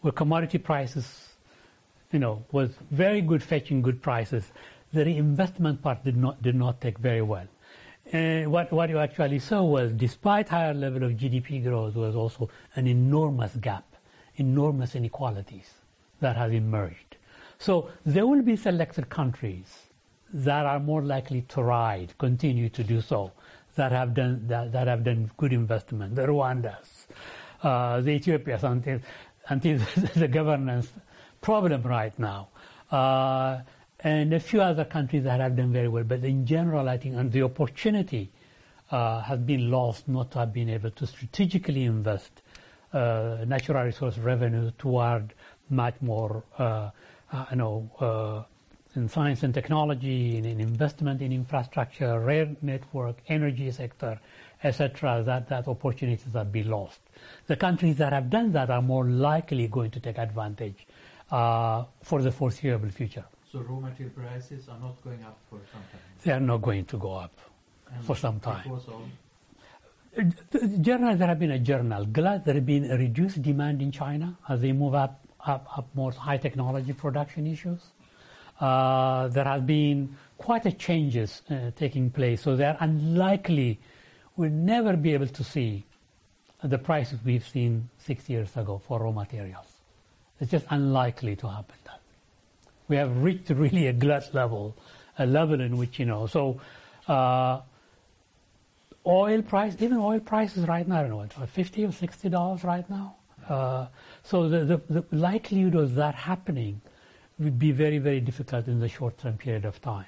[0.01, 1.29] where commodity prices,
[2.11, 4.51] you know, was very good fetching good prices.
[4.93, 7.47] The reinvestment part did not did not take very well.
[8.13, 12.51] And what what you actually saw was, despite higher level of GDP growth, was also
[12.75, 13.85] an enormous gap,
[14.35, 15.75] enormous inequalities
[16.21, 17.19] that has emerged.
[17.59, 19.87] So there will be selected countries
[20.35, 23.31] that are more likely to ride, continue to do so,
[23.77, 26.15] that have done that, that have done good investment.
[26.15, 27.07] The Rwandas,
[27.63, 29.01] uh, the Ethiopians, until
[29.49, 29.79] until
[30.15, 30.89] the governance
[31.41, 32.49] problem right now,
[32.91, 33.61] uh,
[34.01, 36.05] and a few other countries that have done very well.
[36.05, 38.33] But in general, I think and the opportunity
[38.91, 42.43] uh, has been lost not to have been able to strategically invest
[42.93, 45.35] uh, natural resource revenue toward
[45.69, 46.91] much more, uh,
[47.33, 48.47] uh, you know,
[48.97, 54.19] in science and technology, in, in investment in infrastructure, rail network, energy sector,
[54.63, 55.23] etc.
[55.25, 57.01] That that opportunities have be lost.
[57.47, 60.87] The countries that have done that are more likely going to take advantage
[61.31, 63.25] uh, for the foreseeable future.
[63.51, 66.01] so raw material prices are not going up for some time.
[66.23, 67.33] They are not going to go up
[67.93, 68.65] And for some time.
[70.81, 72.07] Generally, there have been a journal.
[72.07, 75.89] Glad there have been a reduced demand in China as they move up, up, up
[75.95, 77.81] more high technology production issues.
[78.61, 83.79] Uh, there have been quite a changes uh, taking place, so they're unlikely.
[84.37, 85.85] We'll never be able to see
[86.63, 89.67] the prices we've seen six years ago for raw materials.
[90.41, 91.77] It's just unlikely to happen.
[91.85, 92.01] That
[92.89, 94.77] we have reached really a glut level,
[95.19, 96.27] a level in which you know.
[96.27, 96.61] So.
[97.07, 97.61] Uh,
[99.07, 102.65] oil price, even oil prices right now, I don't know, what, 50 or 60 dollars
[102.65, 103.15] right now.
[103.49, 103.87] Uh,
[104.25, 106.81] so the, the, the likelihood of that happening
[107.39, 110.07] would be very, very difficult in the short-term period of time.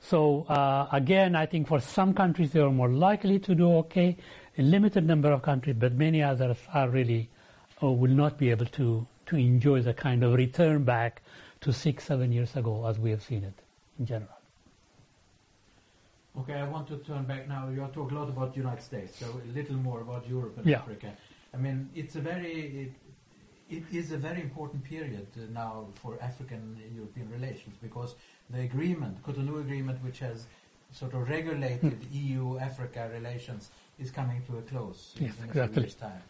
[0.00, 4.16] So uh, again, I think for some countries they are more likely to do okay,
[4.56, 7.28] a limited number of countries, but many others are really
[7.80, 11.22] or will not be able to to enjoy the kind of return back
[11.60, 13.54] to six, seven years ago as we have seen it
[13.98, 14.40] in general.
[16.38, 17.68] Okay, I want to turn back now.
[17.68, 20.66] You talked a lot about the United States, so a little more about Europe and
[20.66, 20.78] Yeah.
[20.78, 21.12] Africa.
[21.54, 22.52] I mean, it's a very,
[22.82, 22.92] it,
[23.70, 28.16] it is a very important period uh, now for African-European relations because
[28.50, 30.46] the agreement, Cotonou Agreement, which has
[30.92, 35.72] sort of regulated EU-Africa relations, is coming to a close Yes, in a exactly.
[35.74, 36.22] few years' time.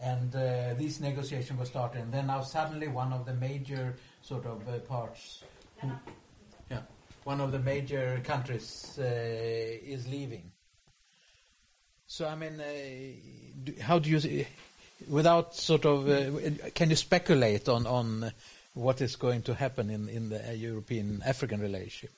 [0.00, 4.46] And uh, these negotiations were started, and then now suddenly one of the major sort
[4.46, 5.42] of uh, parts,
[5.78, 5.90] who,
[6.70, 6.82] yeah,
[7.24, 10.52] one of the major countries uh, is leaving.
[12.06, 12.64] So I mean, uh,
[13.64, 14.46] do, how do you, see-
[15.08, 18.32] without sort of, uh, can you speculate on on
[18.74, 22.10] what is going to happen in in the uh, European African relationship?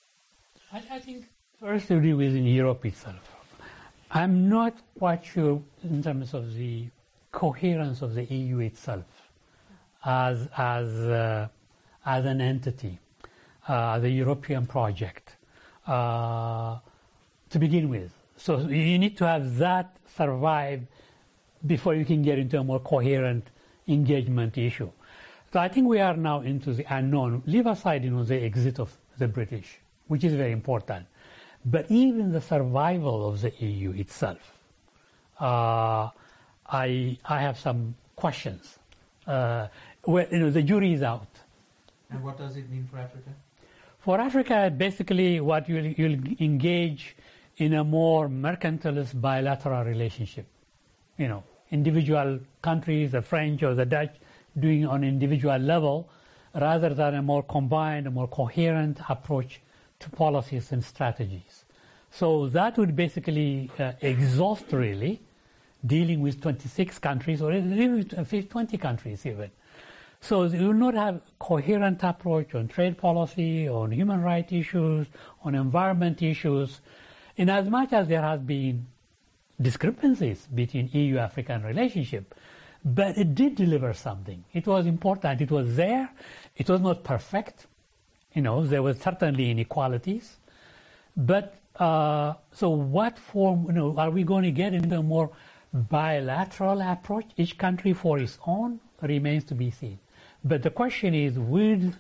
[0.72, 1.26] I, I think
[1.61, 3.35] first to do within Europe itself.
[4.11, 6.87] I'm not quite sure in terms of the
[7.33, 9.05] coherence of the EU itself
[10.05, 11.49] as as uh,
[12.07, 12.99] as an entity,
[13.66, 15.37] uh, the European project
[15.87, 16.79] uh,
[17.51, 18.11] to begin with.
[18.37, 20.87] So you need to have that survive
[21.66, 23.46] before you can get into a more coherent
[23.86, 24.90] engagement issue.
[25.52, 27.42] So I think we are now into the unknown.
[27.46, 31.06] Leave aside, you know, the exit of the British, which is very important,
[31.64, 34.38] but even the survival of the EU itself,
[35.40, 36.11] uh,
[36.66, 38.78] I I have some questions.
[39.26, 39.68] Uh,
[40.04, 41.28] well, you know, the jury is out.
[42.11, 43.30] And what does it mean for Africa?
[43.98, 47.16] For Africa, basically, what you'll, you'll engage
[47.56, 50.46] in a more mercantilist bilateral relationship.
[51.18, 54.14] You know, individual countries, the French or the Dutch,
[54.58, 56.08] doing on individual level,
[56.54, 59.60] rather than a more combined, a more coherent approach
[60.00, 61.64] to policies and strategies.
[62.10, 65.20] So that would basically uh, exhaust really
[65.84, 69.50] dealing with 26 countries or even 20 countries even.
[70.20, 75.06] So you will not have coherent approach on trade policy, on human rights issues,
[75.42, 76.80] on environment issues,
[77.36, 78.86] in as much as there has been
[79.61, 82.34] discrepancies between EU-African relationship,
[82.84, 84.44] but it did deliver something.
[84.52, 85.40] It was important.
[85.40, 86.11] It was there.
[86.56, 87.66] It was not perfect.
[88.34, 90.36] You know, there were certainly inequalities,
[91.16, 93.66] but uh, so what form?
[93.66, 95.30] You know, are we going to get into a more
[95.72, 99.98] bilateral approach, each country for its own, remains to be seen.
[100.44, 101.94] But the question is, would,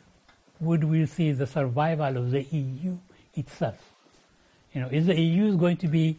[0.60, 2.96] would we see the survival of the EU
[3.34, 3.76] itself?
[4.72, 6.18] You know, is the EU going to be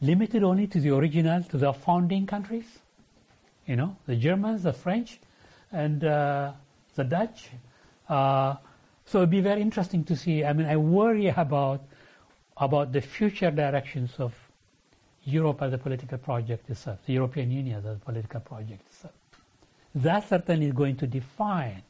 [0.00, 2.66] limited only to the original, to the founding countries?
[3.66, 5.20] You know, the Germans, the French,
[5.72, 6.52] and uh,
[6.94, 7.50] the Dutch.
[8.08, 8.56] Uh,
[9.06, 10.44] so it'd be very interesting to see.
[10.44, 11.82] I mean, I worry about
[12.56, 14.34] about the future directions of
[15.24, 19.14] Europe as a political project itself, the European Union as a political project itself.
[19.94, 21.82] That certainly is going to define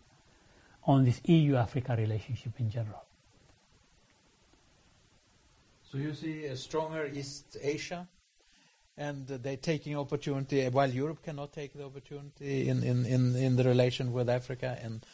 [0.85, 3.05] on this EU-Africa relationship in general.
[5.91, 8.07] So you see a stronger East Asia,
[8.97, 13.65] and they're taking opportunity while Europe cannot take the opportunity in, in, in, in the
[13.65, 15.05] relation with Africa and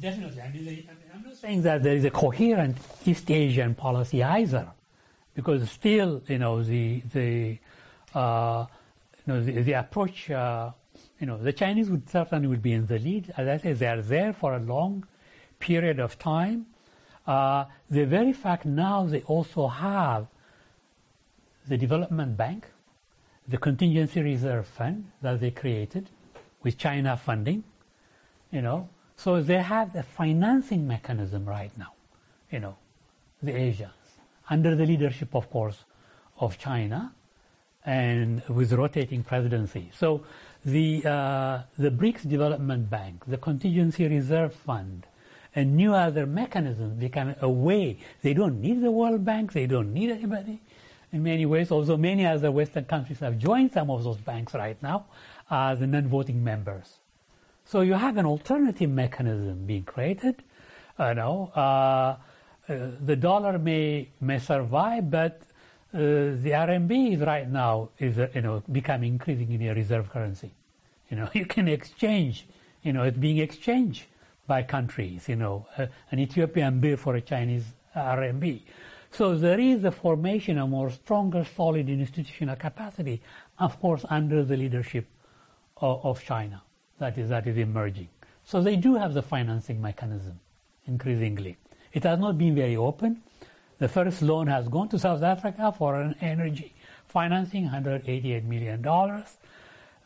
[0.00, 0.42] Definitely.
[0.42, 4.66] I mean, I'm not saying that there is a coherent East Asian policy either,
[5.34, 7.58] because still, you know, the the
[8.12, 8.66] uh,
[9.24, 10.72] you know the, the approach, uh,
[11.20, 13.32] you know, the Chinese would certainly would be in the lead.
[13.36, 15.06] As I say, they are there for a long
[15.60, 16.66] period of time.
[17.26, 20.26] Uh, the very fact now they also have
[21.66, 22.66] the development bank,
[23.48, 26.10] the contingency reserve fund that they created
[26.62, 27.64] with China funding,
[28.50, 31.92] you know, so they have a financing mechanism right now,
[32.50, 32.76] you know,
[33.42, 33.92] the Asians,
[34.50, 35.84] under the leadership, of course,
[36.40, 37.12] of China,
[37.86, 39.90] and with rotating presidency.
[39.94, 40.24] So
[40.64, 45.06] the uh, the BRICS Development Bank, the Contingency Reserve Fund,
[45.54, 47.98] and new other mechanisms become a way.
[48.22, 49.52] They don't need the World Bank.
[49.52, 50.60] They don't need anybody.
[51.12, 54.80] In many ways, although many other Western countries have joined some of those banks right
[54.82, 55.06] now
[55.48, 56.98] as non-voting members.
[57.64, 60.42] So you have an alternative mechanism being created.
[60.98, 62.16] You know, uh, uh,
[63.00, 65.42] the dollar may may survive, but
[65.92, 70.52] uh, the RMB is right now is uh, you know becoming increasingly a reserve currency.
[71.10, 72.46] You know, you can exchange.
[72.82, 74.04] You know, it's being exchanged
[74.46, 75.28] by countries.
[75.28, 77.64] You know, uh, an Ethiopian birr for a Chinese
[77.96, 78.60] RMB.
[79.10, 83.22] So there is a formation of more stronger, solid institutional capacity,
[83.58, 85.06] of course, under the leadership
[85.76, 86.62] of, of China
[86.98, 88.08] that is, that is emerging.
[88.44, 90.40] So they do have the financing mechanism
[90.86, 91.56] increasingly.
[91.92, 93.22] It has not been very open.
[93.78, 96.74] The first loan has gone to South Africa for an energy
[97.08, 99.24] financing, $188 million.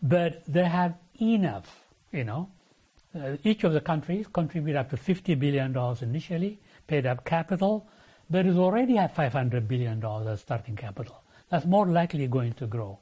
[0.02, 1.80] But they have enough,
[2.12, 2.50] you know.
[3.14, 7.86] Uh, each of the countries contribute up to $50 billion initially, paid up capital,
[8.28, 11.22] but it already have $500 billion as starting capital.
[11.50, 12.98] That's more likely going to grow.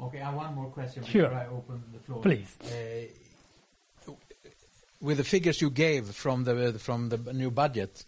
[0.00, 1.24] Okay, I have one more question sure.
[1.24, 2.22] before I open the floor.
[2.22, 2.56] Please.
[2.62, 4.12] Uh,
[5.00, 8.04] with the figures you gave from the from the new budget,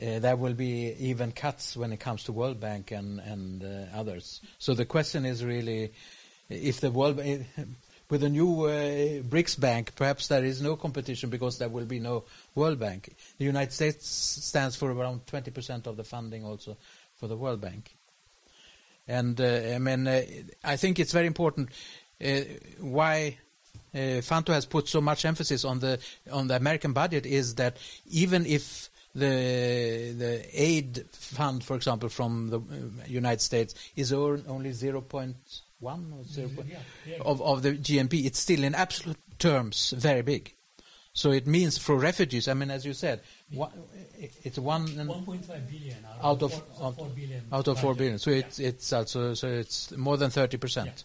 [0.00, 3.96] uh, there will be even cuts when it comes to World Bank and and uh,
[3.96, 4.40] others.
[4.58, 5.92] So the question is really,
[6.48, 7.46] if the World Bank,
[8.12, 11.98] with a new uh, BRICS Bank, perhaps there is no competition because there will be
[11.98, 13.16] no World Bank.
[13.38, 16.76] The United States stands for around 20% of the funding also
[17.14, 17.96] for the World Bank.
[19.08, 20.20] And uh, I mean, uh,
[20.62, 21.70] I think it's very important
[22.22, 22.40] uh,
[22.80, 23.38] why
[23.94, 25.98] Fantu has put so much emphasis on the
[26.30, 27.78] on the American budget is that
[28.10, 32.60] even if the the aid fund, for example, from the
[33.08, 34.72] United States is only
[35.82, 36.50] 0.1 or 0.
[36.66, 37.16] Yeah, yeah.
[37.20, 40.54] Of, of the GNP, it's still in absolute terms very big.
[41.14, 43.20] So it means for refugees, I mean, as you said,
[43.50, 43.70] one,
[44.42, 48.18] it's one 1.5 billion out, of, four, out, four billion out of four billion.
[48.18, 48.38] So yeah.
[48.38, 51.04] it's it's also so it's more than 30 percent.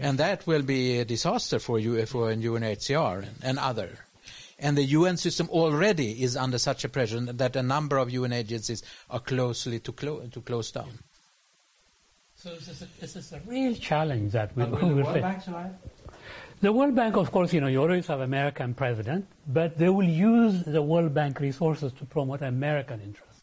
[0.00, 3.98] And that will be a disaster for you for UNHCR and, and other.
[4.60, 8.32] And the UN system already is under such a pressure that a number of UN
[8.32, 10.98] agencies are closely to, clo- to close down.
[12.40, 15.48] So this is a, this is a real challenge that we will face.
[16.60, 20.08] The World Bank, of course, you know, you always have American president, but they will
[20.08, 23.42] use the World Bank resources to promote American interest.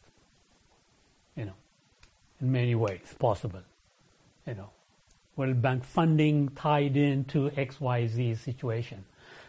[1.36, 1.54] You know,
[2.40, 3.62] in many ways possible.
[4.48, 4.70] You know,
[5.36, 9.04] World Bank funding tied into XYZ situation.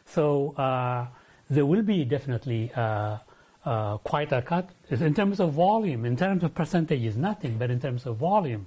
[0.07, 1.07] So uh,
[1.49, 3.19] there will be definitely uh,
[3.65, 4.71] uh, quite a cut.
[4.91, 8.67] In terms of volume, in terms of percentage is nothing, but in terms of volume,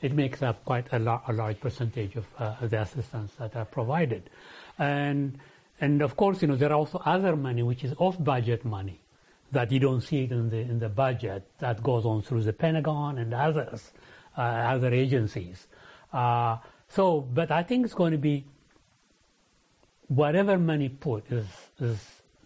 [0.00, 3.64] it makes up quite a, la- a large percentage of uh, the assistance that are
[3.64, 4.30] provided.
[4.78, 5.38] And,
[5.80, 9.00] and of course, you know, there are also other money which is off-budget money
[9.52, 12.52] that you don't see it in the, in the budget that goes on through the
[12.52, 13.92] Pentagon and others,
[14.38, 15.66] uh, other agencies.
[16.12, 16.56] Uh,
[16.88, 18.44] so, but I think it's going to be
[20.08, 21.46] whatever money put is,
[21.80, 21.98] is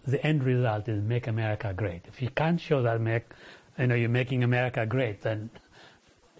[0.06, 2.02] the end result is make America great.
[2.08, 3.24] If you can't show that make,
[3.78, 5.50] you know, you're making America great, then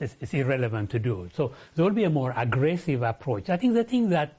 [0.00, 1.28] it's, it's, irrelevant to do.
[1.34, 3.48] So there will be a more aggressive approach.
[3.48, 4.38] I think the thing that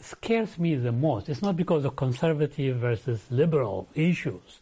[0.00, 4.60] scares me the most, it's not because of conservative versus liberal issues.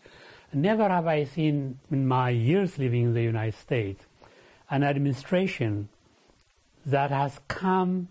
[0.52, 4.02] Never have I seen in my years living in the United States
[4.70, 5.88] an administration
[6.86, 8.08] that has come.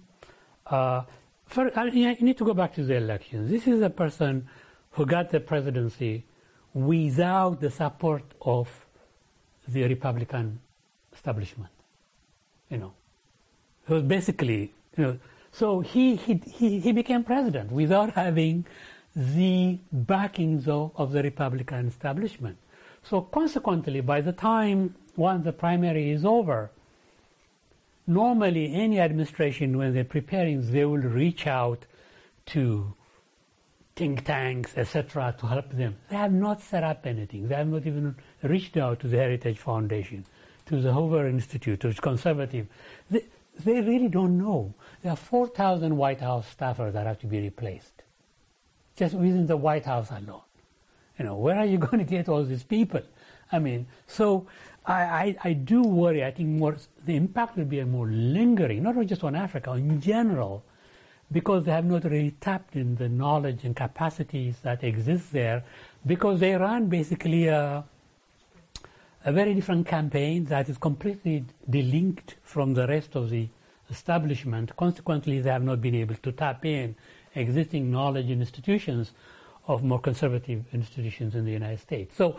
[0.67, 1.03] Uh,
[1.45, 3.49] for, you need to go back to the elections.
[3.49, 4.47] This is a person
[4.91, 6.25] who got the presidency
[6.73, 8.85] without the support of
[9.67, 10.59] the Republican
[11.13, 11.71] establishment.
[12.69, 12.93] You know,
[13.87, 15.19] it was basically, you know,
[15.51, 18.65] so he, he, he, he became president without having
[19.15, 22.57] the backings of, of the Republican establishment.
[23.03, 26.71] So consequently, by the time once the primary is over,
[28.07, 31.85] normally any administration, when they're preparing, they will reach out
[32.47, 32.93] to
[33.95, 35.95] think tanks, etc., to help them.
[36.09, 37.47] They have not set up anything.
[37.47, 40.25] They have not even reached out to the Heritage Foundation,
[40.67, 42.67] to the Hoover Institute, which is conservative.
[43.09, 43.25] They,
[43.63, 44.73] they really don't know.
[45.01, 48.03] There are 4,000 White House staffers that have to be replaced,
[48.95, 50.41] just within the White House alone.
[51.17, 53.01] You know, where are you going to get all these people?
[53.51, 54.47] I mean, so
[54.85, 56.23] I, I, I do worry.
[56.23, 60.01] I think more the impact will be a more lingering, not just on Africa, in
[60.01, 60.63] general,
[61.31, 65.63] because they have not really tapped in the knowledge and capacities that exist there,
[66.05, 67.83] because they run basically a,
[69.25, 73.49] a very different campaign that is completely delinked from the rest of the
[73.89, 74.75] establishment.
[74.77, 76.95] Consequently, they have not been able to tap in
[77.33, 79.11] existing knowledge institutions
[79.67, 82.15] of more conservative institutions in the United States.
[82.15, 82.37] So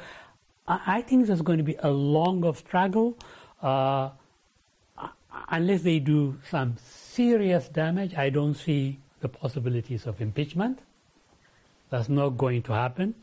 [0.68, 3.16] I, think there's going to be a long struggle
[3.62, 4.10] uh,
[5.50, 8.14] unless they do some serious damage.
[8.14, 10.78] I don't see the possibilities of impeachment.
[11.90, 13.14] That's not going to happen.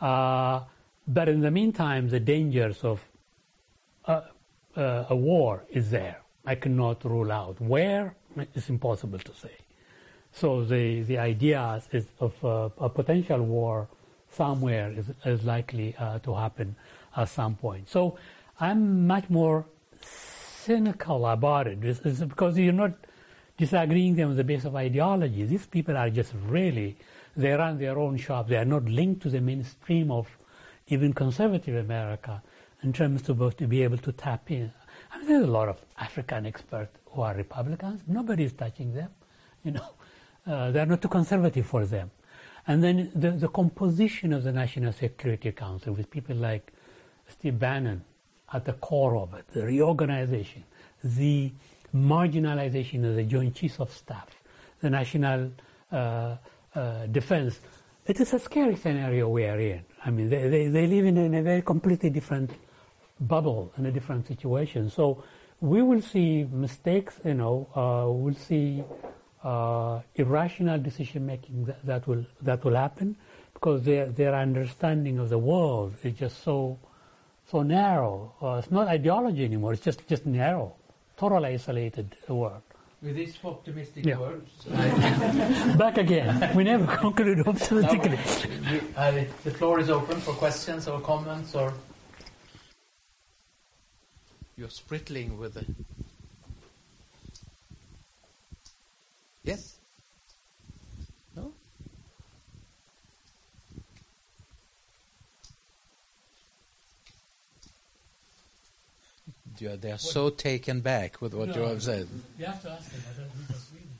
[0.00, 0.60] Uh,
[1.06, 3.04] but in the meantime, the dangers of
[4.06, 4.22] uh,
[4.76, 6.20] uh, a war is there.
[6.44, 8.14] I cannot rule out where.
[8.36, 9.56] It's impossible to say.
[10.32, 13.88] So the the idea is of uh, a potential war
[14.30, 16.76] somewhere is, is likely uh, to happen
[17.16, 17.88] at some point.
[17.88, 18.18] So
[18.60, 19.64] I'm much more
[20.02, 21.82] cynical about it.
[21.82, 22.92] It's, it's because you're not
[23.56, 25.44] disagreeing them on the basis of ideology.
[25.44, 26.96] These people are just really
[27.36, 28.48] they run their own shop.
[28.48, 30.26] They are not linked to the mainstream of
[30.88, 32.42] even conservative America
[32.82, 34.72] in terms of both to be able to tap in.
[35.12, 38.02] I mean, there's a lot of African experts who are Republicans.
[38.06, 39.10] Nobody is touching them.
[39.64, 39.88] You know,
[40.46, 42.10] uh, they're not too conservative for them.
[42.66, 46.72] And then the, the composition of the National Security Council with people like
[47.28, 48.04] Steve Bannon
[48.52, 50.64] at the core of it, the reorganization,
[51.02, 51.52] the
[51.94, 54.28] marginalization of the Joint Chiefs of Staff,
[54.80, 55.50] the National
[55.90, 56.36] uh,
[56.74, 57.60] uh, Defense.
[58.06, 59.84] It is a scary scenario we are in.
[60.06, 62.52] I mean, they, they, they live in a, very completely different
[63.20, 64.88] bubble and a different situation.
[64.88, 65.24] So
[65.60, 68.84] we will see mistakes, you know, uh, we'll see
[69.42, 73.16] uh, irrational decision making that, that, will that will happen
[73.52, 76.78] because their their understanding of the world is just so
[77.50, 78.34] so narrow.
[78.40, 79.72] Uh, it's not ideology anymore.
[79.72, 80.74] It's just just narrow,
[81.16, 82.62] totally isolated world.
[83.02, 84.18] With these optimistic yeah.
[84.18, 84.50] words,
[85.76, 86.56] back again.
[86.56, 88.18] We never conclude optimistically.
[88.62, 91.74] No, uh, the floor is open for questions or comments or.
[94.56, 95.66] You're sprittling with it.
[99.44, 99.78] Yes?
[101.36, 101.52] No?
[109.66, 110.00] Yeah, they are what?
[110.00, 112.06] so taken back with what no, you have said.
[112.38, 113.90] You have to ask them what does it mean for Sweden?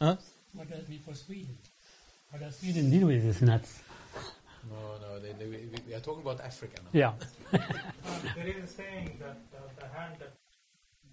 [0.00, 0.16] huh?
[0.54, 1.58] What does it mean for Sweden?
[2.32, 3.82] How does Sweden deal with this nuts?
[4.70, 6.98] No, no, they, they, we, we, are talking about Africa now.
[6.98, 7.12] Yeah.
[7.52, 7.60] um,
[8.36, 10.32] there is a saying that uh, the hand that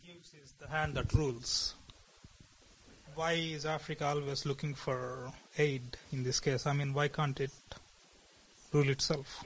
[0.06, 1.76] gives is the hand that rules.
[3.16, 6.66] Why is Africa always looking for aid in this case?
[6.68, 7.52] I mean, why can't it
[8.72, 9.44] rule itself?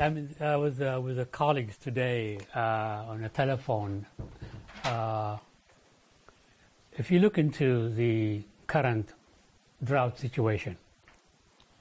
[0.00, 4.06] I mean, I was uh, with a colleagues today uh, on a telephone.
[4.84, 5.38] Uh,
[6.96, 9.12] if you look into the current
[9.82, 10.76] drought situation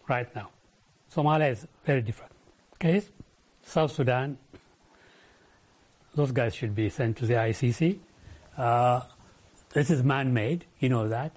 [0.07, 0.49] right now,
[1.13, 2.31] Somalia is very different.
[2.75, 3.03] Okay,
[3.63, 4.37] South Sudan,
[6.15, 7.99] those guys should be sent to the ICC.
[8.57, 9.01] Uh,
[9.73, 11.35] this is man-made, you know that.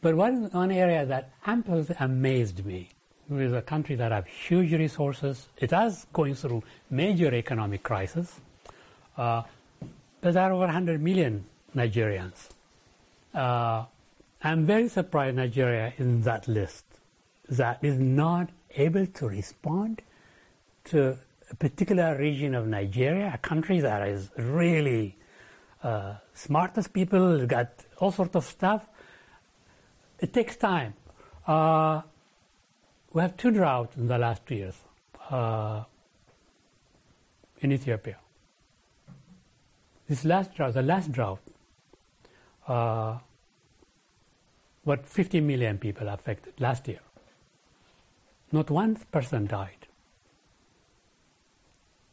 [0.00, 2.90] But one, one area that absolutely amazed me
[3.28, 8.40] with a country that have huge resources, it is going through major economic crisis.
[9.16, 9.42] Uh,
[10.20, 12.50] there are over 100 million Nigerians.
[13.34, 13.84] Uh,
[14.42, 16.84] I'm very surprised Nigeria is in that list
[17.48, 20.02] that is not able to respond
[20.84, 21.18] to
[21.50, 25.16] a particular region of Nigeria, a country that is really
[25.82, 27.68] uh, smartest people, got
[27.98, 28.86] all sorts of stuff.
[30.18, 30.94] It takes time.
[31.46, 32.02] Uh,
[33.12, 34.76] we have two droughts in the last two years
[35.30, 35.84] uh,
[37.60, 38.18] in Ethiopia.
[40.08, 41.40] This last drought, the last drought,
[42.68, 43.18] uh,
[44.84, 47.00] what 50 million people affected last year.
[48.52, 49.88] Not one person died.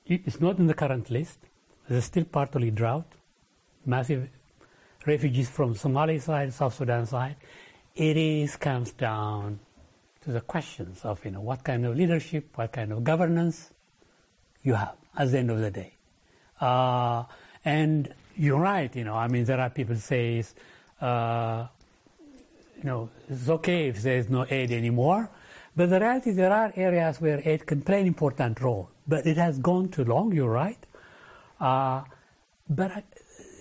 [0.05, 1.39] It's not in the current list.
[1.87, 3.05] There's still partly drought,
[3.85, 4.29] massive
[5.05, 7.35] refugees from Somali side, South Sudan side.
[7.95, 9.59] It is comes down
[10.23, 13.71] to the questions of you know what kind of leadership, what kind of governance
[14.63, 15.93] you have at the end of the day.
[16.59, 17.23] Uh,
[17.65, 19.15] and you're right, you know.
[19.15, 20.43] I mean, there are people say,
[21.01, 21.67] uh,
[22.77, 25.29] you know, it's okay if there is no aid anymore.
[25.75, 28.89] But the reality there are areas where aid can play an important role.
[29.07, 30.77] But it has gone too long, you're right.
[31.59, 32.03] Uh,
[32.69, 33.03] but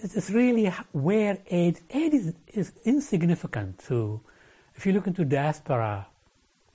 [0.03, 4.21] it's really where aid, aid is, is insignificant to,
[4.75, 6.07] if you look into diaspora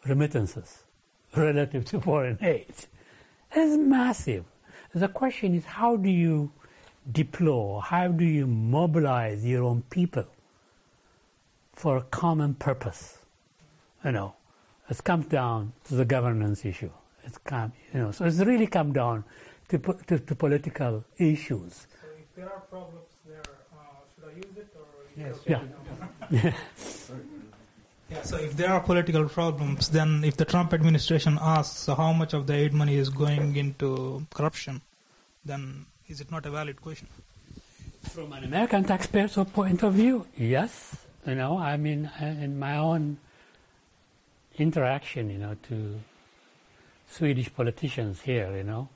[0.06, 0.84] remittances
[1.36, 2.74] relative to foreign aid,
[3.56, 4.46] is massive.
[4.94, 6.52] The question is how do you
[7.12, 10.26] deploy, how do you mobilize your own people
[11.74, 13.20] for a common purpose?
[14.04, 14.36] You know,
[14.90, 16.92] it comes down to the governance issue.
[17.24, 19.24] It's come, you know, so it's really come down
[19.70, 21.88] to, to, to political issues.
[22.02, 23.42] So if there are problems there,
[23.74, 23.78] uh,
[24.16, 24.86] should I use it or?
[25.18, 25.40] Yes.
[25.42, 26.54] Okay?
[27.12, 27.22] Yeah.
[28.10, 28.22] yeah.
[28.24, 32.48] So if there are political problems, then if the Trump administration asks how much of
[32.48, 34.82] the aid money is going into corruption,
[35.46, 37.08] then is it not a valid question?
[38.10, 40.96] From an American taxpayer's point of view, yes.
[41.26, 43.18] You know, I mean, in my own
[44.58, 46.00] interaction, you know, to
[47.10, 48.90] Swedish politicians here, you know,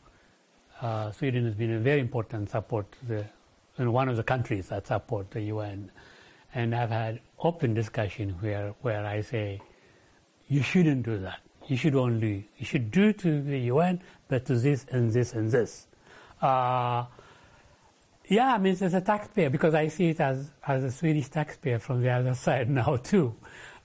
[0.81, 3.25] uh, Sweden has been a very important support the,
[3.77, 5.91] one of the countries that support the UN,
[6.53, 9.61] and I've had open discussion where where I say,
[10.47, 11.39] you shouldn't do that.
[11.67, 15.51] You should only you should do to the UN, but to this and this and
[15.51, 15.87] this.
[16.41, 17.05] Uh,
[18.27, 21.79] yeah, I mean, as a taxpayer, because I see it as, as a Swedish taxpayer
[21.79, 23.35] from the other side now too,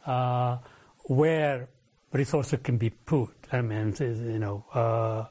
[0.07, 0.59] uh,
[1.05, 1.69] where
[2.13, 3.35] resources can be put.
[3.53, 5.25] I mean, you know, uh,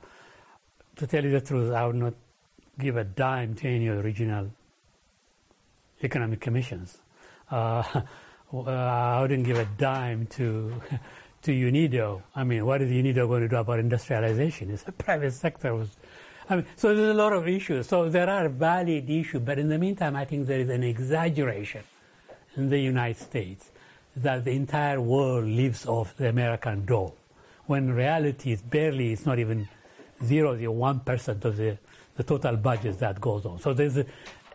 [0.97, 2.13] to tell you the truth, I would not
[2.77, 4.51] give a dime to any regional
[6.03, 6.97] economic commissions.
[7.49, 8.01] Uh,
[8.67, 10.81] I wouldn't give a dime to
[11.43, 12.21] to UNIDO.
[12.35, 14.71] I mean, what is UNIDO going to do about industrialization?
[14.71, 15.89] It's a private sector was
[16.49, 17.87] I mean, so there's a lot of issues.
[17.87, 21.83] So there are valid issues, but in the meantime, I think there is an exaggeration
[22.55, 23.71] in the United States
[24.15, 27.13] that the entire world lives off the American dough,
[27.65, 29.67] when reality is barely, it's not even
[30.23, 31.77] zero, zero, one percent 1% of the,
[32.15, 33.59] the total budget that goes on.
[33.59, 34.05] So there's a,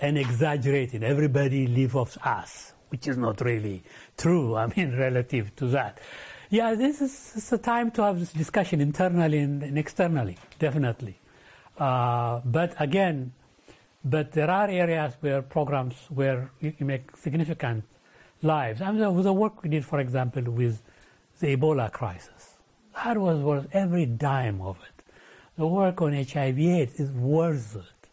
[0.01, 1.03] an exaggerating.
[1.03, 3.83] Everybody lives off us, which is not really
[4.17, 4.57] true.
[4.63, 5.99] I mean, relative to that.
[6.51, 11.17] Yeah, this is, a time to have this discussion internally and, and externally, definitely.
[11.79, 13.33] Uh, but again,
[14.05, 17.85] but there are areas where programs where you, make significant
[18.43, 18.81] lives.
[18.81, 20.83] I mean, the work we did, for example, with
[21.39, 22.57] the Ebola crisis,
[22.95, 25.05] that was worth every dime of it.
[25.57, 28.09] The work on HIV/AIDS is worth it.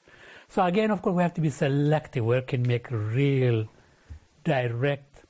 [0.49, 3.67] So again, of course, we have to be selective where can make real,
[4.47, 5.23] direct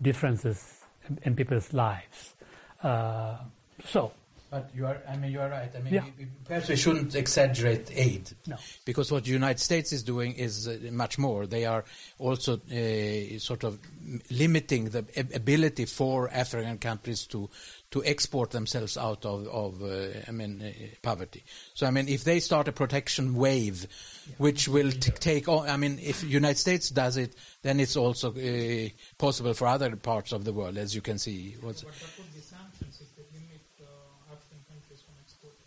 [0.00, 2.34] differences in, in people's lives.
[2.82, 3.36] Uh,
[3.86, 4.12] so
[4.50, 5.70] but you are, I mean, you are right.
[5.74, 6.04] I mean, Yeah.
[6.04, 8.28] we- we- perhaps we shouldn't exaggerate aid.
[8.46, 8.56] No.
[8.84, 11.46] Because what the United States is doing is uh, much more.
[11.46, 11.86] They are
[12.18, 13.78] also uh, sort of
[14.30, 17.48] limiting the ability for African countries to
[17.92, 20.70] to export themselves out of, of uh, I mean, uh,
[21.02, 21.44] poverty.
[21.74, 23.86] So I mean, if they start a protection wave,
[24.38, 28.32] which will t- take on, I mean, if United States does it, then it's also
[28.32, 28.88] uh,
[29.18, 31.54] possible for other parts of the world, as you can see.
[31.60, 35.66] What's, what would be sanctions if they limit uh, African countries from exporting?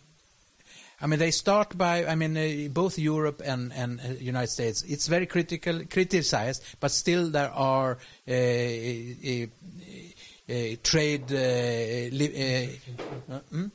[1.00, 4.82] I mean, they start by, I mean, uh, both Europe and, and uh, United States.
[4.82, 7.98] It's very critical, criticized, but still there are
[8.28, 9.46] uh, uh, uh,
[10.82, 11.24] trade.
[11.32, 12.70] Uh, li-
[13.30, 13.66] uh, hmm?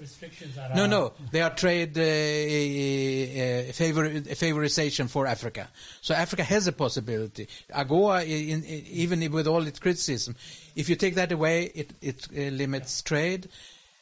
[0.00, 5.68] restrictions are No, no, they are trade uh, uh, favor, favorization for Africa.
[6.00, 7.48] So Africa has a possibility.
[7.74, 10.36] AGOA, in, in, even with all its criticism,
[10.76, 13.48] if you take that away, it, it uh, limits trade,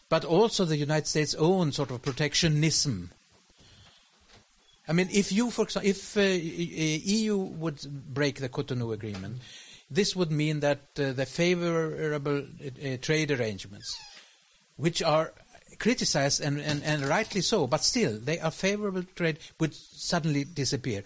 [0.08, 3.10] but also the United States' own sort of protectionism.
[4.88, 7.80] I mean, if you, for example, if uh, EU would
[8.14, 9.38] break the Cotonou agreement,
[9.90, 13.96] this would mean that uh, the favorable uh, trade arrangements,
[14.76, 15.32] which are
[15.78, 21.02] criticized and, and, and rightly so, but still they are favorable trade, would suddenly disappear.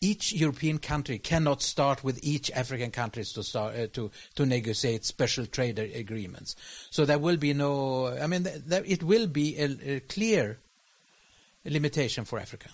[0.00, 5.04] each European country cannot start with each African countries to start uh, to to negotiate
[5.04, 6.56] special trade agreements.
[6.90, 8.06] So there will be no.
[8.06, 10.58] I mean, th- it will be a, a, clear
[11.64, 12.70] limitation for Africa.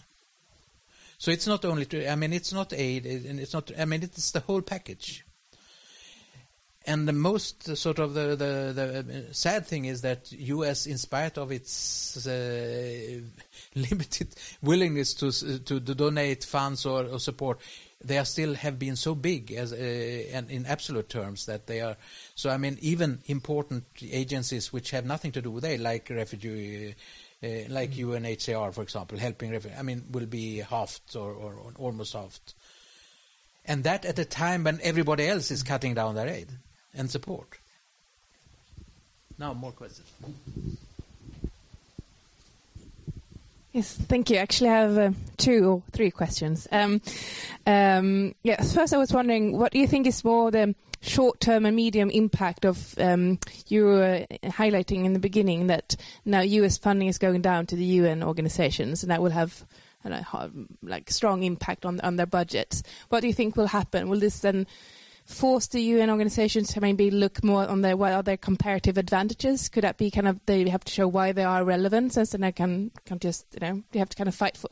[1.19, 1.87] So it's not only.
[1.87, 3.71] To, I mean, it's not aid, and it's not.
[3.77, 5.26] I mean, it's the whole package.
[6.89, 8.73] And the most uh, sort of the, the,
[9.03, 13.21] the sad thing is that U.S., in spite of its uh,
[13.75, 14.29] limited
[14.63, 17.59] willingness to, to, to donate funds or, or, support,
[18.05, 21.81] they are still have been so big as uh, and in absolute terms that they
[21.81, 21.97] are.
[22.37, 26.95] So I mean, even important agencies which have nothing to do with aid, like refugee.
[27.43, 28.07] Uh, like mm.
[28.07, 32.55] UNHCR, for example, helping refugees, I mean, will be halved or, or, or almost halved.
[33.67, 36.49] And that at a time when everybody else is cutting down their aid
[36.97, 37.59] and support.
[39.39, 40.09] Now, more questions.
[43.73, 44.39] Yes, thank you.
[44.39, 46.67] Actually, I have uh, two or three questions.
[46.73, 47.03] Um,
[47.67, 51.77] um, yes, first, I was wondering, what do you think is more the short-term and
[51.77, 53.39] medium impact of um,
[53.69, 55.95] you were highlighting in the beginning that
[56.25, 56.79] now U.S.
[56.79, 59.67] funding is going down to the UN organizations, and that will have
[60.09, 60.51] know,
[60.83, 62.83] like strong impact on on their budgets.
[63.09, 64.09] What do you think will happen?
[64.09, 64.67] Will this then
[65.27, 69.69] force the UN organizations to maybe look more on their what are their comparative advantages?
[69.69, 72.41] Could that be kind of they have to show why they are relevant, since then
[72.41, 74.69] they can can just you know they have to kind of fight for.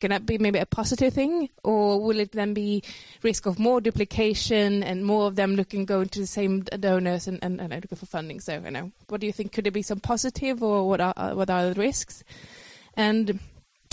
[0.00, 2.84] Can that be maybe a positive thing, or will it then be
[3.24, 7.40] risk of more duplication and more of them looking going to the same donors and,
[7.42, 8.38] and, and looking for funding?
[8.38, 9.50] So, you know, what do you think?
[9.52, 12.22] Could it be some positive, or what are what are the risks?
[12.94, 13.40] And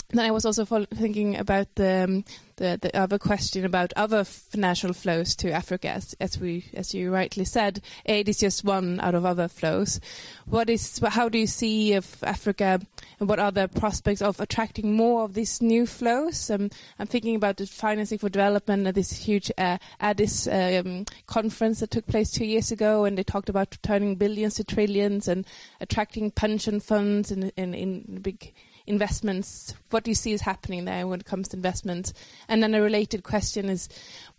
[0.10, 2.26] then I was also thinking about the, um,
[2.58, 7.12] the, the other question about other financial flows to Africa, as, as, we as you
[7.12, 10.00] rightly said, aid is just one out of other flows.
[10.46, 12.80] What is how do you see of Africa,
[13.20, 16.50] and what are the prospects of attracting more of these new flows?
[16.52, 21.80] Um, I'm thinking about the financing for development at this huge uh, Addis um, conference
[21.80, 25.46] that took place two years ago, and they talked about turning billions to trillions and
[25.82, 28.54] attracting pension funds in in, in big
[28.88, 29.74] investments?
[29.90, 32.14] What do you see is happening there when it comes to investments?
[32.48, 33.90] And then a related question is,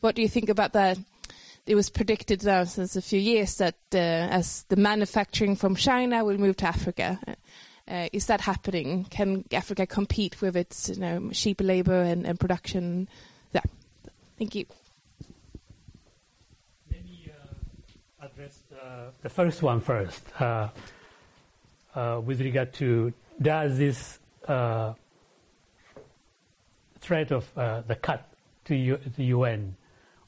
[0.01, 0.99] what do you think about that?
[1.66, 6.24] It was predicted now since a few years that uh, as the manufacturing from China
[6.24, 7.18] will move to Africa.
[7.88, 9.05] Uh, is that happening?
[9.11, 13.09] Can Africa compete with its you know, cheap labor and, and production?
[13.53, 13.62] Yeah.
[14.38, 14.66] Thank you.
[16.90, 18.59] Let me uh, address
[19.22, 20.22] the first one first.
[20.40, 20.68] Uh,
[21.97, 24.18] uh, with regard to does this
[24.49, 24.94] uh,
[27.01, 28.28] threat of uh, the cut
[28.66, 29.76] to U- the UN,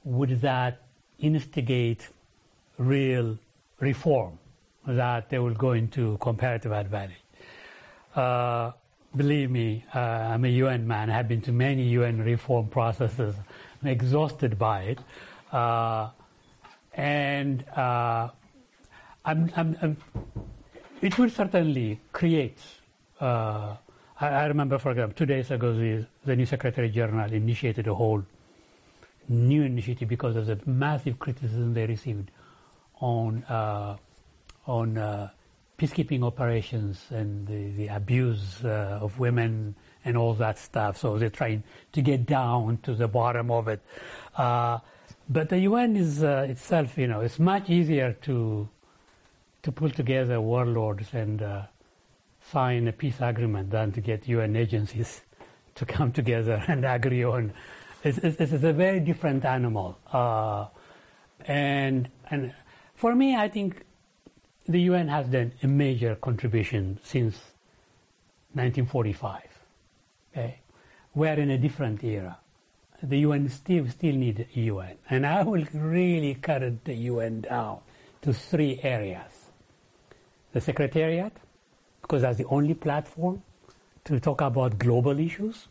[0.05, 0.83] would that
[1.19, 2.09] instigate
[2.79, 3.39] real
[3.81, 4.39] reform
[4.87, 7.17] that they will go into comparative advantage?
[8.15, 8.73] Uh,
[9.17, 11.11] believe me, uh, I'm a UN man.
[11.11, 13.35] I've been to many UN reform processes.
[13.83, 14.99] I'm exhausted by it.
[15.53, 16.11] Uh,
[16.95, 18.29] and uh,
[19.25, 19.97] I'm, I'm, I'm,
[21.01, 22.59] it will certainly create
[23.21, 23.77] uh,
[24.21, 27.95] I, I remember, for example, two days ago, the, the new Secretary General initiated a
[27.95, 28.25] whole
[29.29, 32.31] new initiative because of the massive criticism they received
[33.01, 33.97] on uh,
[34.67, 35.31] on uh,
[35.79, 39.75] peacekeeping operations and the, the abuse uh, of women
[40.05, 40.99] and all that stuff.
[40.99, 41.63] So they're trying
[41.93, 43.81] to get down to the bottom of it.
[44.37, 44.79] Uh,
[45.29, 48.69] but the UN is uh, itself, you know, it's much easier to
[49.63, 51.63] to pull together warlords and uh,
[52.51, 55.23] sign a peace agreement than to get UN agencies
[55.75, 57.53] to come together and agree on.
[58.05, 59.99] It's, it's, it's a very different animal.
[60.13, 60.67] Uh,
[61.47, 62.53] and, and
[62.95, 63.85] for me, I think
[64.67, 67.35] the UN has done a major contribution since
[68.53, 69.43] 1945.
[70.33, 70.61] Okay?
[71.15, 72.39] We're in a different era.
[73.03, 74.97] The UN still, still need UN.
[75.09, 77.81] And I will really cut the UN down
[78.23, 79.33] to three areas.
[80.53, 81.33] The Secretariat,
[82.09, 83.43] because that's the only platform
[84.05, 85.69] to talk about global issues.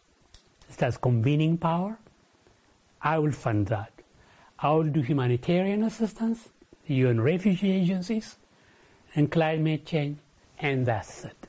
[0.71, 1.97] It has convening power.
[3.01, 3.91] I will fund that.
[4.59, 6.49] I will do humanitarian assistance,
[6.85, 8.35] UN refugee agencies,
[9.15, 10.19] and climate change,
[10.59, 11.47] and that's it.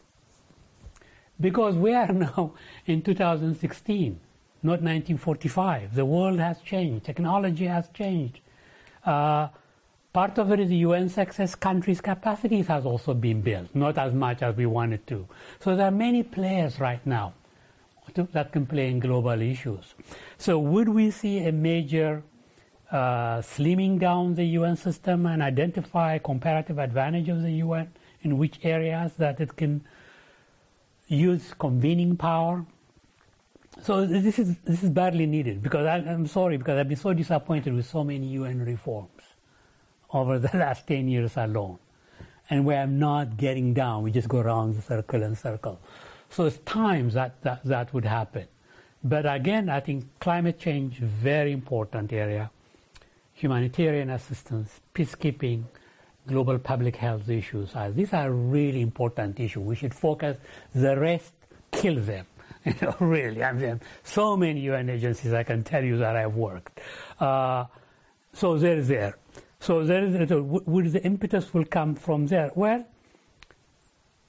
[1.38, 2.54] Because we are now
[2.86, 4.18] in 2016,
[4.62, 5.94] not 1945.
[5.94, 8.40] The world has changed, technology has changed.
[9.04, 9.48] Uh,
[10.12, 14.12] Part of it is the UN success countries' capacities has also been built, not as
[14.12, 15.28] much as we wanted to.
[15.60, 17.34] So there are many players right now
[18.14, 19.94] that can play in global issues.
[20.38, 22.22] So would we see a major
[22.90, 28.58] uh, slimming down the UN system and identify comparative advantage of the UN in which
[28.64, 29.84] areas that it can
[31.06, 32.64] use convening power
[33.82, 37.12] So this is this is badly needed because I, I'm sorry because I've been so
[37.12, 39.17] disappointed with so many UN reforms
[40.12, 41.78] over the last ten years alone,
[42.50, 44.02] and we are not getting down.
[44.02, 45.80] We just go around the circle and circle.
[46.30, 48.46] So it's time that that, that would happen.
[49.02, 52.50] But again, I think climate change very important area.
[53.34, 55.64] Humanitarian assistance, peacekeeping,
[56.26, 57.74] global public health issues.
[57.74, 59.62] Uh, these are really important issues.
[59.62, 60.36] We should focus.
[60.74, 61.32] The rest,
[61.72, 62.26] kill them.
[62.64, 63.42] You know, really.
[63.42, 66.80] I mean, so many UN agencies I can tell you that I've worked.
[67.18, 67.64] Uh,
[68.34, 69.16] so there is there.
[69.60, 72.50] So there is so where the impetus will come from there.
[72.54, 72.86] Well,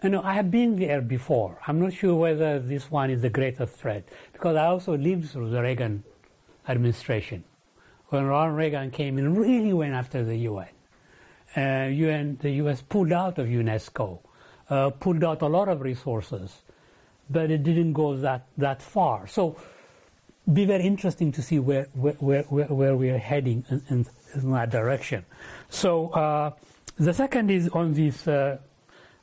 [0.04, 1.60] you know, I have been there before.
[1.68, 5.50] I'm not sure whether this one is the greatest threat because I also lived through
[5.50, 6.04] the Reagan
[6.68, 7.44] administration.
[8.08, 10.70] When Ronald Reagan came in, really went after the UN.
[11.56, 14.20] Uh, UN, the US pulled out of UNESCO,
[14.70, 16.62] uh, pulled out a lot of resources,
[17.30, 19.28] but it didn't go that, that far.
[19.28, 19.58] So,
[20.52, 24.52] be very interesting to see where where, where, where we are heading in, in, in
[24.52, 25.26] that direction.
[25.70, 26.52] So, uh,
[26.98, 28.58] the second is on this uh,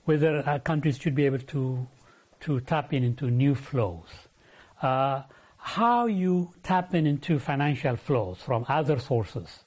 [0.04, 1.86] whether countries should be able to
[2.40, 4.08] to tap in into new flows.
[4.82, 5.22] Uh,
[5.56, 9.64] how you tap in into financial flows from other sources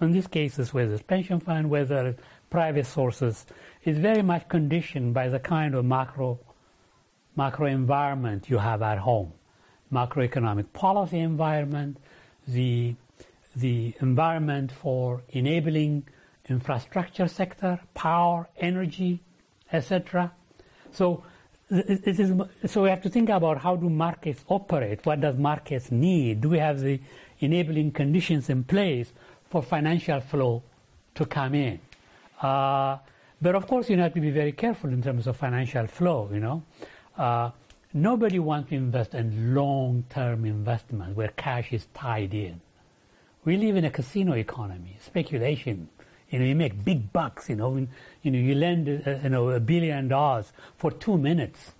[0.00, 3.46] in these cases, whether it's pension fund, whether it's private sources,
[3.84, 6.38] is very much conditioned by the kind of macro
[7.36, 9.32] macro environment you have at home,
[9.92, 11.96] macroeconomic policy environment,
[12.48, 12.94] the
[13.58, 16.04] the environment for enabling
[16.48, 19.20] infrastructure sector, power, energy,
[19.72, 20.32] etc.
[20.92, 21.24] So
[21.70, 22.32] it is,
[22.66, 25.04] so we have to think about how do markets operate?
[25.04, 26.40] What does markets need?
[26.40, 27.00] Do we have the
[27.40, 29.12] enabling conditions in place
[29.50, 30.62] for financial flow
[31.14, 31.80] to come in.
[32.40, 32.98] Uh,
[33.40, 36.28] but of course, you have to be very careful in terms of financial flow.
[36.32, 36.62] You know,
[37.16, 37.50] uh,
[37.92, 42.60] nobody wants to invest in long-term investment where cash is tied in.
[43.48, 45.88] We live in a casino economy, speculation.
[46.28, 47.48] You know, you make big bucks.
[47.48, 47.78] You know,
[48.20, 51.72] you know, you lend uh, you know a billion dollars for two minutes,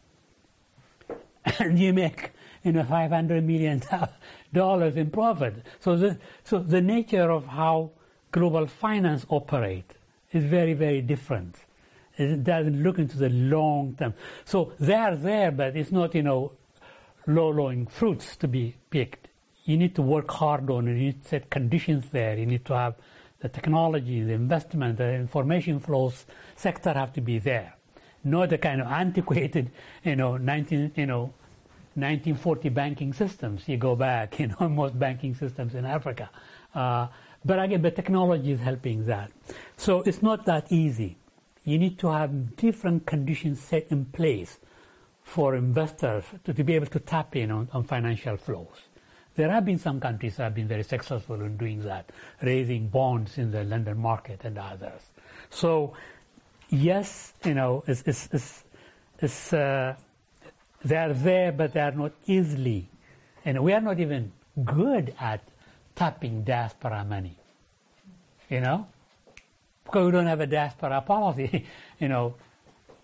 [1.59, 2.31] and you make
[2.65, 3.83] you know, 500 million
[4.55, 5.57] dollars in profit.
[5.81, 7.91] So the, so the nature of how
[8.33, 9.93] global finance operate
[10.33, 11.55] is very, very different.
[12.17, 14.15] It doesn't look into the long term.
[14.47, 16.53] So they are there, but it's not, you know,
[17.27, 19.28] low-lying fruits to be picked.
[19.69, 20.93] You need to work hard on it.
[20.93, 22.39] You need to set conditions there.
[22.39, 22.95] You need to have
[23.41, 26.25] the technology, the investment, the information flows
[26.57, 27.75] sector have to be there.
[28.25, 29.71] Not the kind of antiquated,
[30.05, 31.35] you know, 19, you know,
[31.97, 33.69] 1940 banking systems.
[33.69, 36.31] You go back, you know, most banking systems in Africa.
[36.75, 37.09] Uh,
[37.45, 39.31] but again, the technology is helping that.
[39.77, 41.19] So it's not that easy.
[41.65, 44.61] You need to have different conditions set in place
[45.25, 48.88] for investors to, to be able to tap in on, on financial flows.
[49.39, 52.11] There have been some countries that have been very successful in doing that,
[52.43, 55.01] raising bonds in the London market and others.
[55.49, 55.93] So,
[56.71, 58.65] yes, you know, it's, it's, it's,
[59.21, 59.95] it's uh,
[60.85, 62.89] they are there, but they are not easily.
[63.45, 64.33] And we are not even
[64.65, 65.45] good at
[65.95, 67.37] tapping diaspora money.
[68.51, 68.89] You know?
[69.85, 71.65] Because we don't have a diaspora policy.
[72.01, 72.35] you know,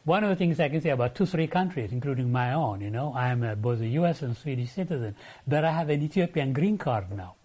[0.04, 2.90] one of the things I can say about two, three countries, including my own, you
[2.90, 4.20] know, I am a, both a U.S.
[4.20, 5.16] and Swedish citizen,
[5.46, 7.36] but I have an Ethiopian green card now.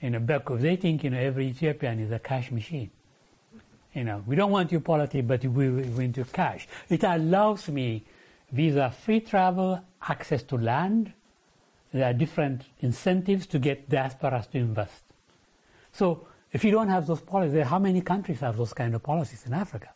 [0.00, 2.90] You know, because they think, you know, every Ethiopian is a cash machine.
[3.92, 6.66] You know, we don't want your politics, but we, want your cash.
[6.88, 8.04] It allows me
[8.50, 11.12] visa-free travel, access to land.
[11.92, 15.04] There are different incentives to get diasporas to invest.
[15.92, 19.46] So if you don't have those policies, how many countries have those kind of policies
[19.46, 19.93] in Africa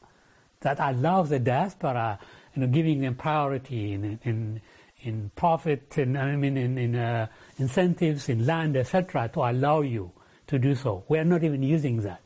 [0.61, 2.19] that allows the diaspora,
[2.55, 4.61] you know, giving them priority in, in,
[5.03, 7.29] in profit and I mean in, in uh,
[7.59, 10.11] incentives in land, etc., to allow you
[10.49, 11.05] to do so.
[11.09, 12.21] We are not even using that.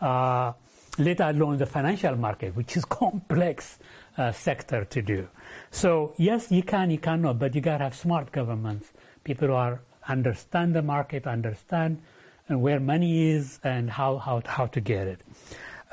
[0.00, 0.52] Uh,
[0.98, 3.78] let alone the financial market, which is complex
[4.18, 5.28] uh, sector to do.
[5.70, 8.92] So yes, you can, you cannot, but you got to have smart governments,
[9.24, 12.02] people who are understand the market, understand
[12.48, 15.20] and where money is and how, how, how to get it.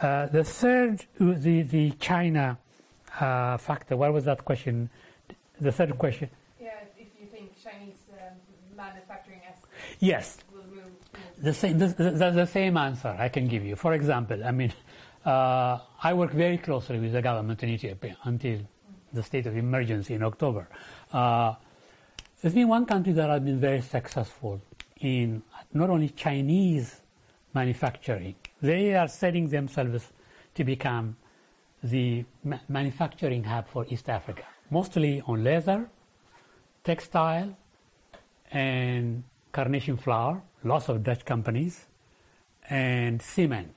[0.01, 2.57] Uh, the third, the, the China
[3.19, 4.89] uh, factor, what was that question?
[5.59, 6.29] The third question?
[6.61, 8.37] Yeah, if you think Chinese um,
[8.75, 9.55] manufacturing as
[9.99, 10.37] Yes.
[10.53, 10.61] Will
[11.39, 13.75] the same, the, the, the, same answer I can give you.
[13.75, 14.73] For example, I mean,
[15.25, 18.59] uh, I work very closely with the government in Ethiopia until
[19.13, 20.67] the state of emergency in October.
[21.11, 21.55] Uh,
[22.41, 24.61] there's been one country that has been very successful
[24.99, 25.41] in
[25.73, 27.01] not only Chinese
[27.61, 30.03] manufacturing, they are setting themselves
[30.55, 31.05] to become
[31.93, 35.89] the ma- manufacturing hub for East Africa, mostly on leather,
[36.83, 37.51] textile,
[38.51, 41.75] and carnation flower, lots of Dutch companies,
[42.69, 43.75] and cement.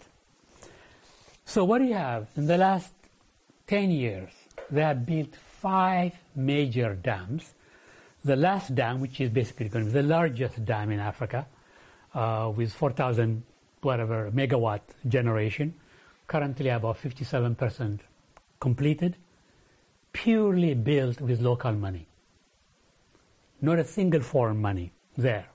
[1.44, 2.28] So what do you have?
[2.36, 2.92] In the last
[3.66, 4.30] 10 years,
[4.70, 7.54] they have built five major dams.
[8.24, 11.46] The last dam, which is basically going to be the largest dam in Africa,
[12.14, 13.42] uh, with 4,000
[13.82, 15.74] whatever megawatt generation,
[16.26, 18.00] currently about 57%
[18.60, 19.16] completed,
[20.12, 22.06] purely built with local money.
[23.60, 25.46] Not a single foreign money there.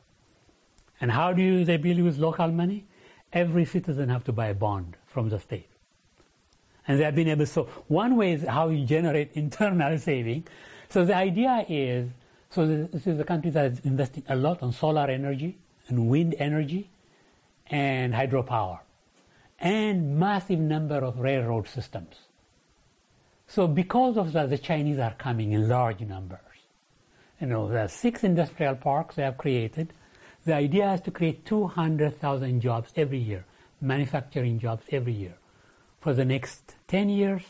[0.99, 2.85] And how do they build with local money?
[3.33, 5.69] Every citizen have to buy a bond from the state.
[6.87, 10.47] And they have been able, so one way is how you generate internal saving.
[10.89, 12.09] So the idea is,
[12.49, 15.57] so this is a country that is investing a lot on solar energy
[15.87, 16.89] and wind energy
[17.69, 18.79] and hydropower
[19.59, 22.15] and massive number of railroad systems.
[23.47, 26.39] So because of that, the Chinese are coming in large numbers.
[27.39, 29.93] You know, there are six industrial parks they have created.
[30.45, 33.45] The idea is to create 200,000 jobs every year,
[33.81, 35.35] manufacturing jobs every year.
[36.01, 37.43] For the next 10 years,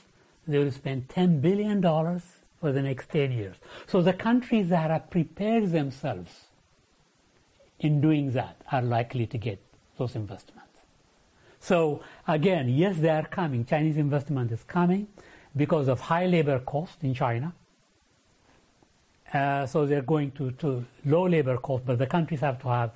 [0.47, 3.55] they will spend $10 billion for the next 10 years.
[3.87, 6.45] So the countries that have prepared themselves
[7.79, 9.64] in doing that are likely to get
[9.97, 10.61] those investments.
[11.59, 13.65] So again, yes, they are coming.
[13.65, 15.07] Chinese investment is coming
[15.55, 17.53] because of high labor cost in China.
[19.33, 22.91] Uh, so they're going to, to low labor cost, but the countries have to have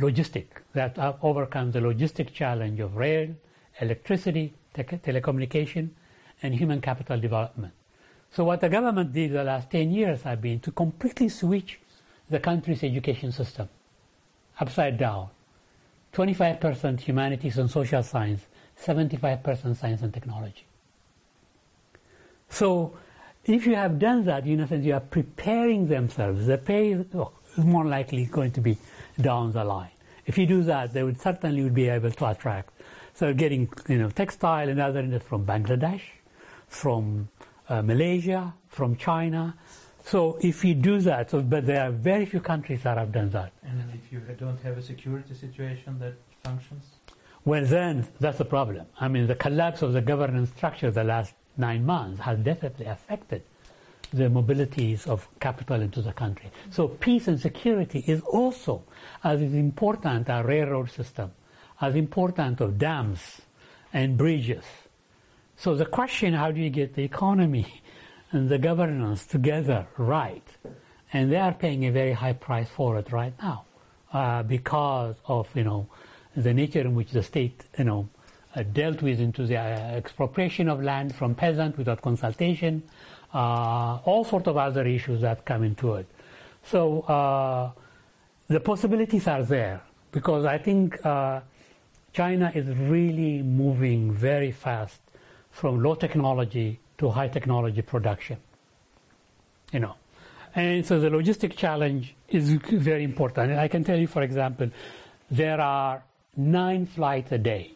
[0.00, 3.28] logistic that have overcome the logistic challenge of rail,
[3.80, 5.90] electricity, te- telecommunication,
[6.42, 7.72] and human capital development.
[8.32, 11.80] So what the government did the last 10 years have been to completely switch
[12.28, 13.68] the country's education system
[14.58, 15.28] upside down.
[16.16, 18.40] 25% humanities and social science,
[18.82, 20.64] 75% science and technology.
[22.48, 22.96] So
[23.44, 26.46] if you have done that, in a sense, you are preparing themselves.
[26.46, 27.04] The pay is,
[27.58, 28.78] more likely going to be
[29.20, 29.90] down the line.
[30.24, 32.70] If you do that, they would certainly would be able to attract.
[33.14, 36.02] So getting you know textile and other industries from Bangladesh,
[36.66, 37.28] from
[37.68, 39.56] uh, Malaysia, from China.
[40.06, 43.30] So if you do that, so, but there are very few countries that have done
[43.30, 43.50] that.
[43.64, 46.14] And if you don't have a security situation that
[46.44, 46.84] functions?
[47.44, 48.86] Well, then that's the problem.
[49.00, 53.42] I mean, the collapse of the governance structure the last nine months has definitely affected
[54.12, 56.52] the mobilities of capital into the country.
[56.70, 58.84] So peace and security is also
[59.24, 61.32] as important a railroad system,
[61.80, 63.40] as important of dams
[63.92, 64.64] and bridges.
[65.56, 67.82] So the question, how do you get the economy
[68.32, 70.46] and the governance together right?
[71.12, 73.64] And they are paying a very high price for it right now
[74.12, 75.86] uh, because of, you know,
[76.34, 78.08] the nature in which the state, you know,
[78.54, 82.82] uh, dealt with into the uh, expropriation of land from peasants without consultation,
[83.34, 86.06] uh, all sorts of other issues that come into it.
[86.64, 87.70] So uh,
[88.48, 91.40] the possibilities are there because I think uh,
[92.12, 95.00] China is really moving very fast
[95.50, 98.38] from low technology to high technology production.
[99.72, 99.94] You know,
[100.54, 103.50] and so the logistic challenge is very important.
[103.52, 104.70] And I can tell you, for example,
[105.30, 106.02] there are
[106.36, 107.72] nine flights a day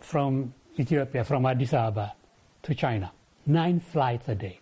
[0.00, 2.14] from Ethiopia, from Addis Ababa
[2.62, 3.12] to China.
[3.46, 4.60] Nine flights a day.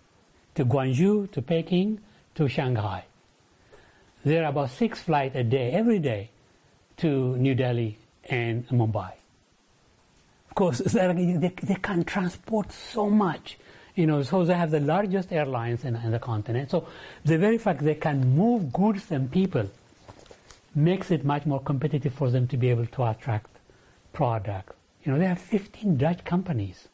[0.57, 2.01] To Guangzhou, to Peking,
[2.35, 3.05] to Shanghai.
[4.25, 6.31] There are about six flights a day, every day,
[6.99, 9.13] to New Delhi and Mumbai.
[10.51, 13.57] Of course, they, they can transport so much.
[13.95, 16.71] You know, so they have the largest airlines in, in the continent.
[16.71, 16.87] So
[17.25, 19.69] the very fact they can move goods and people
[20.75, 23.51] makes it much more competitive for them to be able to attract
[24.13, 24.75] product.
[25.05, 26.89] You know, they have 15 Dutch companies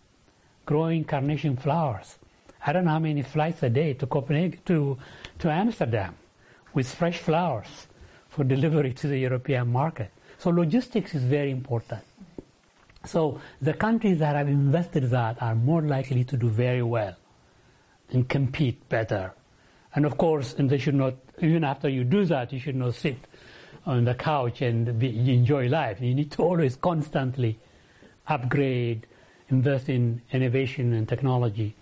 [0.66, 2.18] growing carnation flowers.
[2.66, 4.98] I don't know how many flights a day to Copenhagen, to,
[5.38, 6.14] to Amsterdam
[6.74, 7.86] with fresh flowers
[8.28, 10.10] for delivery to the European market.
[10.38, 12.02] So logistics is very important.
[13.04, 17.16] So the countries that have invested that are more likely to do very well
[18.10, 19.32] and compete better.
[19.94, 22.94] And of course, and they should not, even after you do that, you should not
[22.94, 23.16] sit
[23.86, 26.00] on the couch and be, enjoy life.
[26.00, 27.58] You need to always constantly
[28.26, 29.06] upgrade,
[29.48, 31.74] invest in innovation and technology,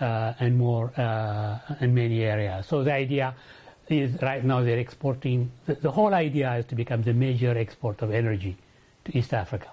[0.00, 2.66] uh, and more uh, in many areas.
[2.66, 3.34] So the idea
[3.88, 5.50] is right now they're exporting.
[5.66, 8.56] The, the whole idea is to become the major export of energy
[9.04, 9.72] to East Africa,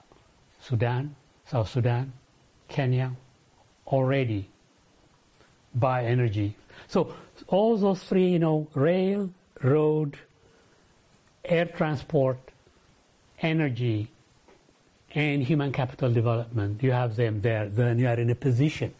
[0.59, 1.15] Sudan,
[1.45, 2.13] South Sudan,
[2.67, 3.13] Kenya,
[3.87, 4.49] already
[5.75, 6.55] buy energy.
[6.87, 7.13] So
[7.47, 9.29] all those three, you know, rail,
[9.61, 10.17] road,
[11.45, 12.37] air transport,
[13.41, 14.09] energy,
[15.15, 18.93] and human capital development, you have them there, then you are in a position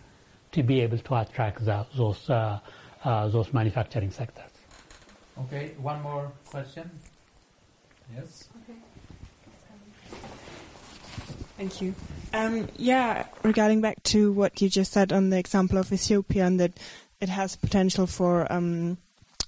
[0.52, 2.60] to be able to attract the, those, uh,
[3.04, 4.52] uh, those manufacturing sectors.
[5.40, 6.90] Okay, one more question.
[8.16, 8.48] Yes.
[11.58, 11.96] Thank you.
[12.34, 16.60] Um, yeah, regarding back to what you just said on the example of Ethiopia, and
[16.60, 16.74] that
[17.20, 18.98] it has potential for um,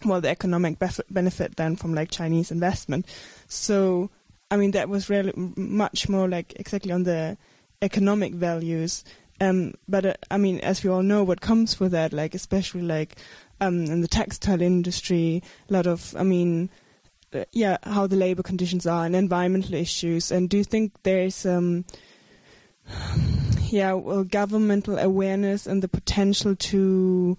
[0.04, 3.06] well the economic bef- benefit then from like Chinese investment.
[3.48, 4.10] So,
[4.50, 7.38] I mean, that was really much more like exactly on the
[7.82, 9.04] economic values.
[9.42, 12.82] Um, but uh, I mean, as we all know, what comes with that, like especially
[12.82, 13.18] like
[13.62, 16.70] um, in the textile industry, a lot of, I mean,
[17.52, 20.32] yeah, how the labor conditions are and environmental issues.
[20.32, 21.86] And do you think there's um,
[23.70, 27.38] yeah, well, governmental awareness and the potential to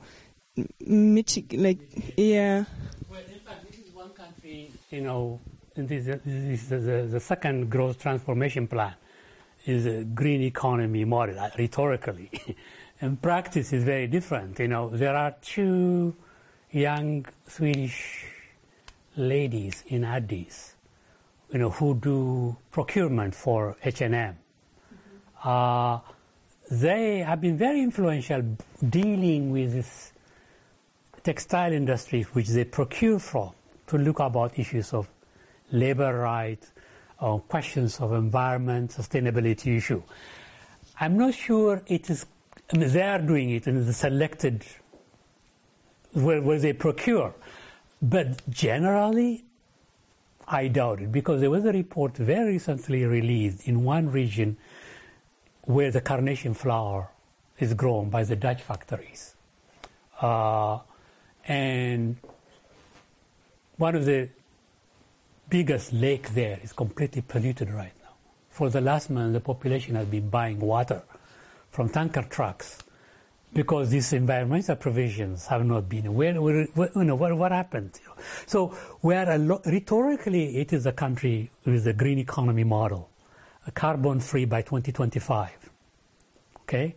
[0.80, 1.78] mitigate, like,
[2.16, 2.64] yeah.
[3.10, 5.40] Well, in fact, this is one country, you know,
[5.76, 8.94] and this, this is the, the, the second growth transformation plan
[9.66, 12.30] is a green economy model, uh, rhetorically.
[13.00, 14.58] and practice, is very different.
[14.58, 16.14] You know, there are two
[16.70, 18.24] young Swedish
[19.20, 20.74] ladies in Addis,
[21.52, 24.36] you know, who do procurement for H&M.
[25.44, 25.98] Uh,
[26.70, 28.42] they have been very influential
[28.88, 30.12] dealing with this
[31.22, 33.50] textile industry which they procure from
[33.86, 35.08] to look about issues of
[35.72, 36.72] labor rights
[37.20, 40.02] or questions of environment, sustainability issue.
[40.98, 42.26] I'm not sure it is,
[42.72, 44.64] I mean, they are doing it in the selected
[46.12, 47.34] where, where they procure.
[48.02, 49.44] But generally,
[50.48, 54.56] I doubt it because there was a report very recently released in one region
[55.62, 57.08] where the carnation flower
[57.58, 59.34] is grown by the Dutch factories.
[60.20, 60.78] Uh,
[61.46, 62.16] and
[63.76, 64.28] one of the
[65.48, 68.10] biggest lake there is completely polluted right now.
[68.50, 71.02] For the last month, the population has been buying water
[71.70, 72.78] from tanker trucks
[73.52, 76.14] because these environmental provisions have not been.
[76.14, 77.98] Where, where, where you know, what, what happened?
[78.46, 78.68] So,
[79.00, 83.10] where lo- rhetorically it is a country with a green economy model,
[83.74, 85.50] carbon free by 2025,
[86.62, 86.94] okay,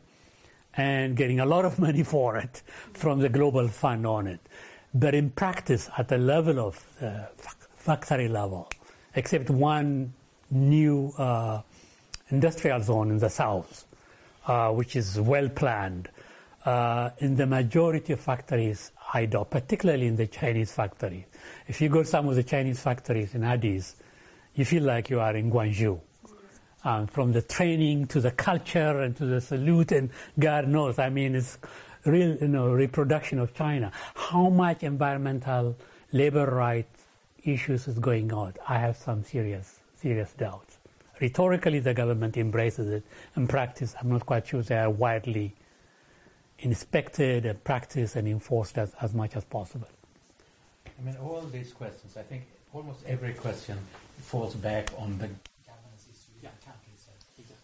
[0.75, 2.61] and getting a lot of money for it
[2.93, 4.39] from the global fund on it.
[4.93, 7.29] But in practice, at the level of the
[7.75, 8.69] factory level,
[9.15, 10.13] except one
[10.51, 11.61] new uh,
[12.29, 13.85] industrial zone in the south,
[14.47, 16.09] uh, which is well planned.
[16.65, 21.25] Uh, in the majority of factories, I do, particularly in the Chinese factories.
[21.67, 23.97] If you go to some of the Chinese factories in Addis,
[24.55, 25.99] you feel like you are in Guangzhou.
[26.85, 30.09] Um, from the training to the culture and to the salute and
[30.39, 31.57] God knows, I mean, it's
[32.05, 33.91] real, you know, reproduction of China.
[34.15, 35.77] How much environmental
[36.11, 37.03] labor rights
[37.43, 38.53] issues is going on?
[38.67, 40.77] I have some serious, serious doubts.
[41.19, 43.03] Rhetorically, the government embraces it.
[43.35, 45.55] In practice, I'm not quite sure they are widely
[46.63, 49.87] inspected and practiced and enforced as, as much as possible.
[50.99, 53.77] I mean, all these questions, I think almost every question
[54.21, 55.27] falls back on the
[55.67, 56.49] governance issue.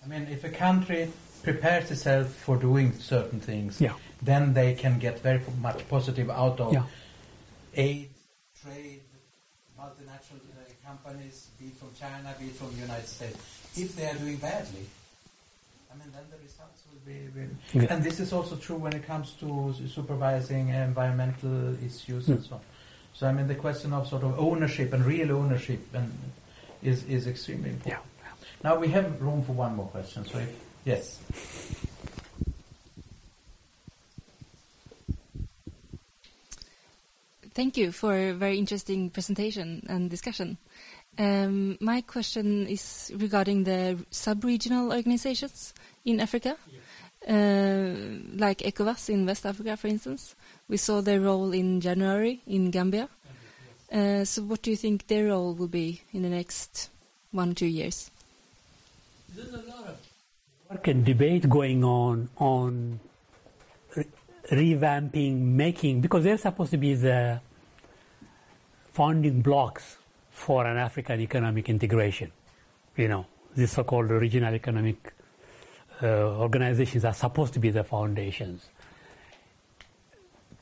[0.03, 1.11] I mean, if a country
[1.43, 3.93] prepares itself for doing certain things, Yeah.
[4.21, 6.83] then they can get very much positive out of Yeah.
[7.75, 8.09] aid,
[8.61, 9.01] trade,
[9.77, 13.37] multinational uh, companies, be it from China, be it from the United States.
[13.77, 14.85] If they are doing badly,
[15.91, 16.47] I mean, then the results will be.
[16.47, 16.78] will-
[17.73, 17.93] Yeah.
[17.93, 22.49] And this is also true when it comes to supervising environmental issues and Mm.
[22.49, 22.61] so on.
[23.13, 26.11] So, I mean, the question of sort of ownership and real ownership and
[26.81, 28.05] is, is extremely important.
[28.21, 28.31] Yeah.
[28.63, 30.25] Now we have room for one more question.
[30.25, 30.51] So, if,
[30.85, 31.19] yes.
[37.53, 40.57] Thank you for a very interesting presentation and discussion.
[41.17, 45.73] Um, my question is regarding the sub-regional organizations
[46.05, 46.78] in Africa, uh,
[47.27, 50.35] like ECOWAS in West Africa, for instance.
[50.67, 53.09] We saw their role in January in Gambia.
[53.91, 56.89] Uh, so, what do you think their role will be in the next
[57.31, 58.11] one two years?
[59.35, 59.97] There's a lot of
[60.69, 62.99] work and debate going on on
[63.95, 64.05] re-
[64.51, 67.41] revamping, making, because they're supposed to be the
[68.93, 69.97] founding blocks
[70.31, 72.31] for an African economic integration.
[72.95, 73.25] You know,
[73.55, 75.18] these so-called regional economic uh,
[76.07, 78.69] organizations are supposed to be the foundations.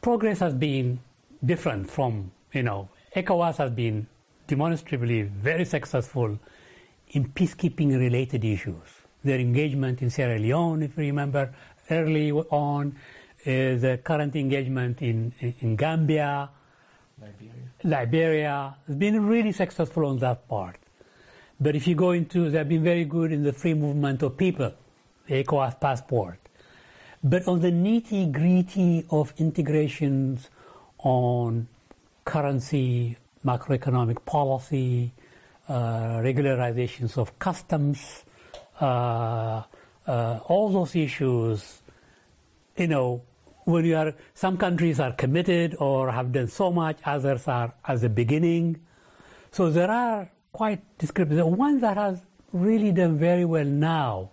[0.01, 0.99] Progress has been
[1.43, 4.07] different from, you know, ECOWAS has been
[4.47, 6.39] demonstrably very successful
[7.09, 8.87] in peacekeeping related issues.
[9.23, 11.53] Their engagement in Sierra Leone, if you remember,
[11.89, 12.95] early on,
[13.45, 16.49] uh, the current engagement in, in, Gambia,
[17.19, 17.53] Liberia.
[17.83, 20.77] Liberia, has been really successful on that part.
[21.59, 24.73] But if you go into, they've been very good in the free movement of people,
[25.27, 26.39] the ECOWAS passport.
[27.23, 30.49] But on the nitty gritty of integrations
[30.99, 31.67] on
[32.25, 35.13] currency, macroeconomic policy,
[35.67, 38.23] uh, regularizations of customs,
[38.79, 39.63] uh,
[40.05, 41.81] uh, all those issues,
[42.77, 43.21] you know,
[43.65, 47.99] when you are, some countries are committed or have done so much, others are at
[47.99, 48.79] the beginning.
[49.51, 51.39] So there are quite discrepancies.
[51.39, 52.21] The one that has
[52.53, 54.31] really done very well now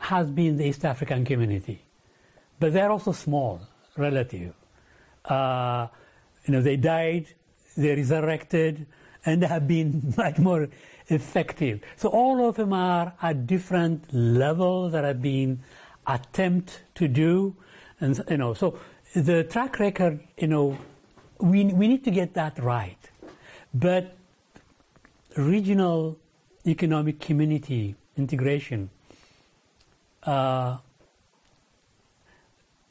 [0.00, 1.82] has been the East African community.
[2.60, 3.60] But they're also small,
[3.96, 4.54] relative.
[5.24, 5.88] Uh,
[6.46, 7.26] you know, they died,
[7.76, 8.86] they resurrected,
[9.24, 10.68] and they have been much more
[11.08, 11.80] effective.
[11.96, 15.60] So all of them are at different levels that have been
[16.06, 17.54] attempt to do,
[18.00, 18.78] and you know, so
[19.14, 20.78] the track record, you know,
[21.38, 22.98] we we need to get that right,
[23.74, 24.16] but
[25.36, 26.18] regional
[26.66, 28.90] economic community integration.
[30.22, 30.78] Uh,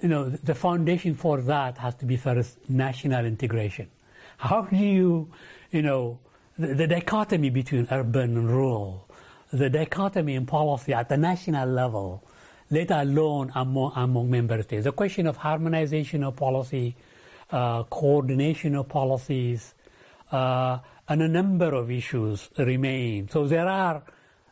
[0.01, 3.89] you know, the foundation for that has to be first national integration.
[4.37, 5.29] How do you,
[5.71, 6.19] you know,
[6.57, 9.07] the, the dichotomy between urban and rural,
[9.51, 12.23] the dichotomy in policy at the national level,
[12.69, 14.83] let alone among, among member states.
[14.83, 16.95] The question of harmonization of policy,
[17.51, 19.73] uh, coordination of policies,
[20.31, 23.29] uh, and a number of issues remain.
[23.29, 24.03] So there are,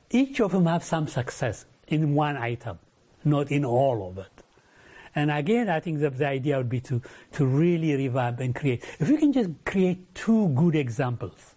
[0.10, 2.80] each of them have some success in one item,
[3.24, 4.44] not in all of it.
[5.16, 7.02] And again, I think that the idea would be to,
[7.34, 8.84] to really revamp and create.
[9.00, 11.56] If we can just create two good examples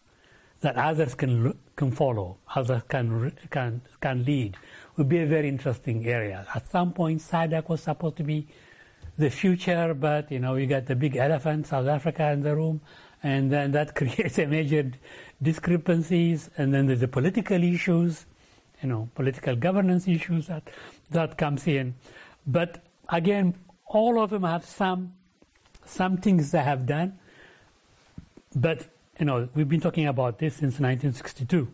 [0.60, 4.56] that others can, can follow, others can, can, can lead,
[4.96, 6.46] would be a very interesting area.
[6.55, 8.46] At some point, SADC was supposed to be
[9.16, 12.80] the future, but you know, you got the big elephant, South Africa in the room,
[13.22, 14.90] and then that creates a major
[15.42, 18.26] discrepancies, and then there's the political issues,
[18.82, 20.68] you know, political governance issues that,
[21.10, 21.94] that comes in.
[22.46, 23.55] But again,
[23.86, 25.14] all of them have some
[25.84, 27.18] some things they have done,
[28.55, 28.86] but
[29.18, 31.66] you know we've been talking about this since 1962,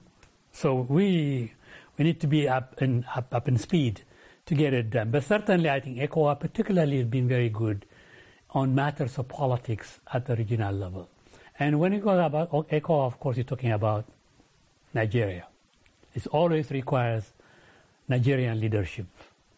[0.53, 1.53] so we
[1.99, 4.03] we need to be up in up, up in speed
[4.47, 5.11] to get it done.
[5.11, 7.87] But certainly, I think ECOWAS particularly has been very good
[8.51, 11.09] on matters of politics at the regional level.
[11.59, 14.05] And when you go about ECOWAS, of course, you're talking about
[14.93, 15.47] Nigeria.
[16.15, 17.25] It always requires
[18.09, 19.07] Nigerian leadership,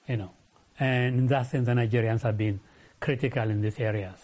[0.09, 0.31] you know.
[0.79, 2.61] And in that sense, the Nigerians have been
[3.01, 4.17] critical in these areas.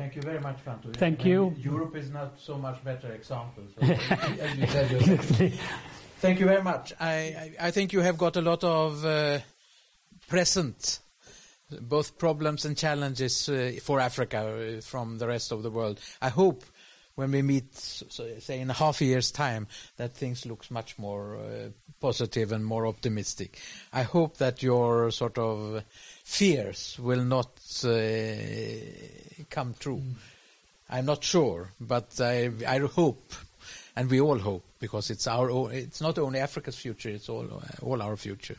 [0.00, 0.96] Thank you very much, Fantu.
[0.96, 1.54] Thank you.
[1.58, 5.52] Europe is not so much better example, so as you said yourself.
[6.20, 6.94] Thank you very much.
[6.98, 9.40] I, I, I, think you have got a lot of uh,
[10.26, 11.00] present,
[11.82, 16.00] both problems and challenges uh, for Africa uh, from the rest of the world.
[16.22, 16.64] I hope
[17.20, 19.66] when we meet, so, say in a half a year's time,
[19.98, 21.68] that things looks much more uh,
[22.00, 23.58] positive and more optimistic.
[23.92, 25.84] I hope that your sort of
[26.24, 27.90] fears will not uh,
[29.50, 29.98] come true.
[29.98, 30.14] Mm.
[30.88, 33.32] I'm not sure, but I, I hope,
[33.94, 37.62] and we all hope, because it's our own, it's not only Africa's future, it's all
[37.82, 38.56] all our future.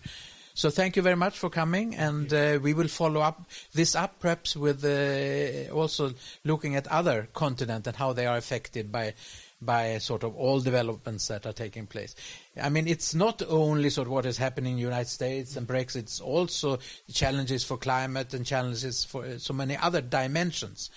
[0.61, 4.19] So thank you very much for coming, and uh, we will follow up this up
[4.19, 6.13] perhaps with uh, also
[6.43, 9.15] looking at other continents and how they are affected by
[9.59, 12.13] by sort of all developments that are taking place.
[12.61, 15.67] I mean, it's not only sort of what is happening in the United States and
[15.67, 16.77] Brexit, it's also
[17.11, 20.91] challenges for climate and challenges for so many other dimensions.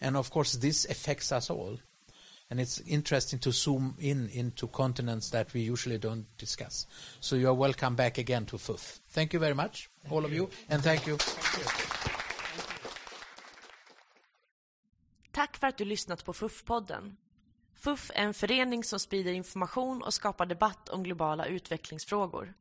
[0.00, 1.80] And of course, this affects us all.
[2.50, 6.86] And it's interesting to zoom in into continents that we usually don't discuss.
[7.20, 9.00] So you are welcome back again to FUF.
[9.10, 10.26] Thank you very much, thank all you.
[10.26, 11.16] of you, and thank you.
[11.16, 11.90] Thank you.
[15.32, 17.16] Tack för att du lyssnat på FUF-podden.
[17.74, 22.54] FUF är en förening som sprider information och skapar debatt om globala utvecklingsfrågor.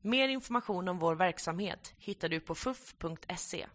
[0.00, 3.66] Mer information om vår verksamhet hittar du på fuf.se.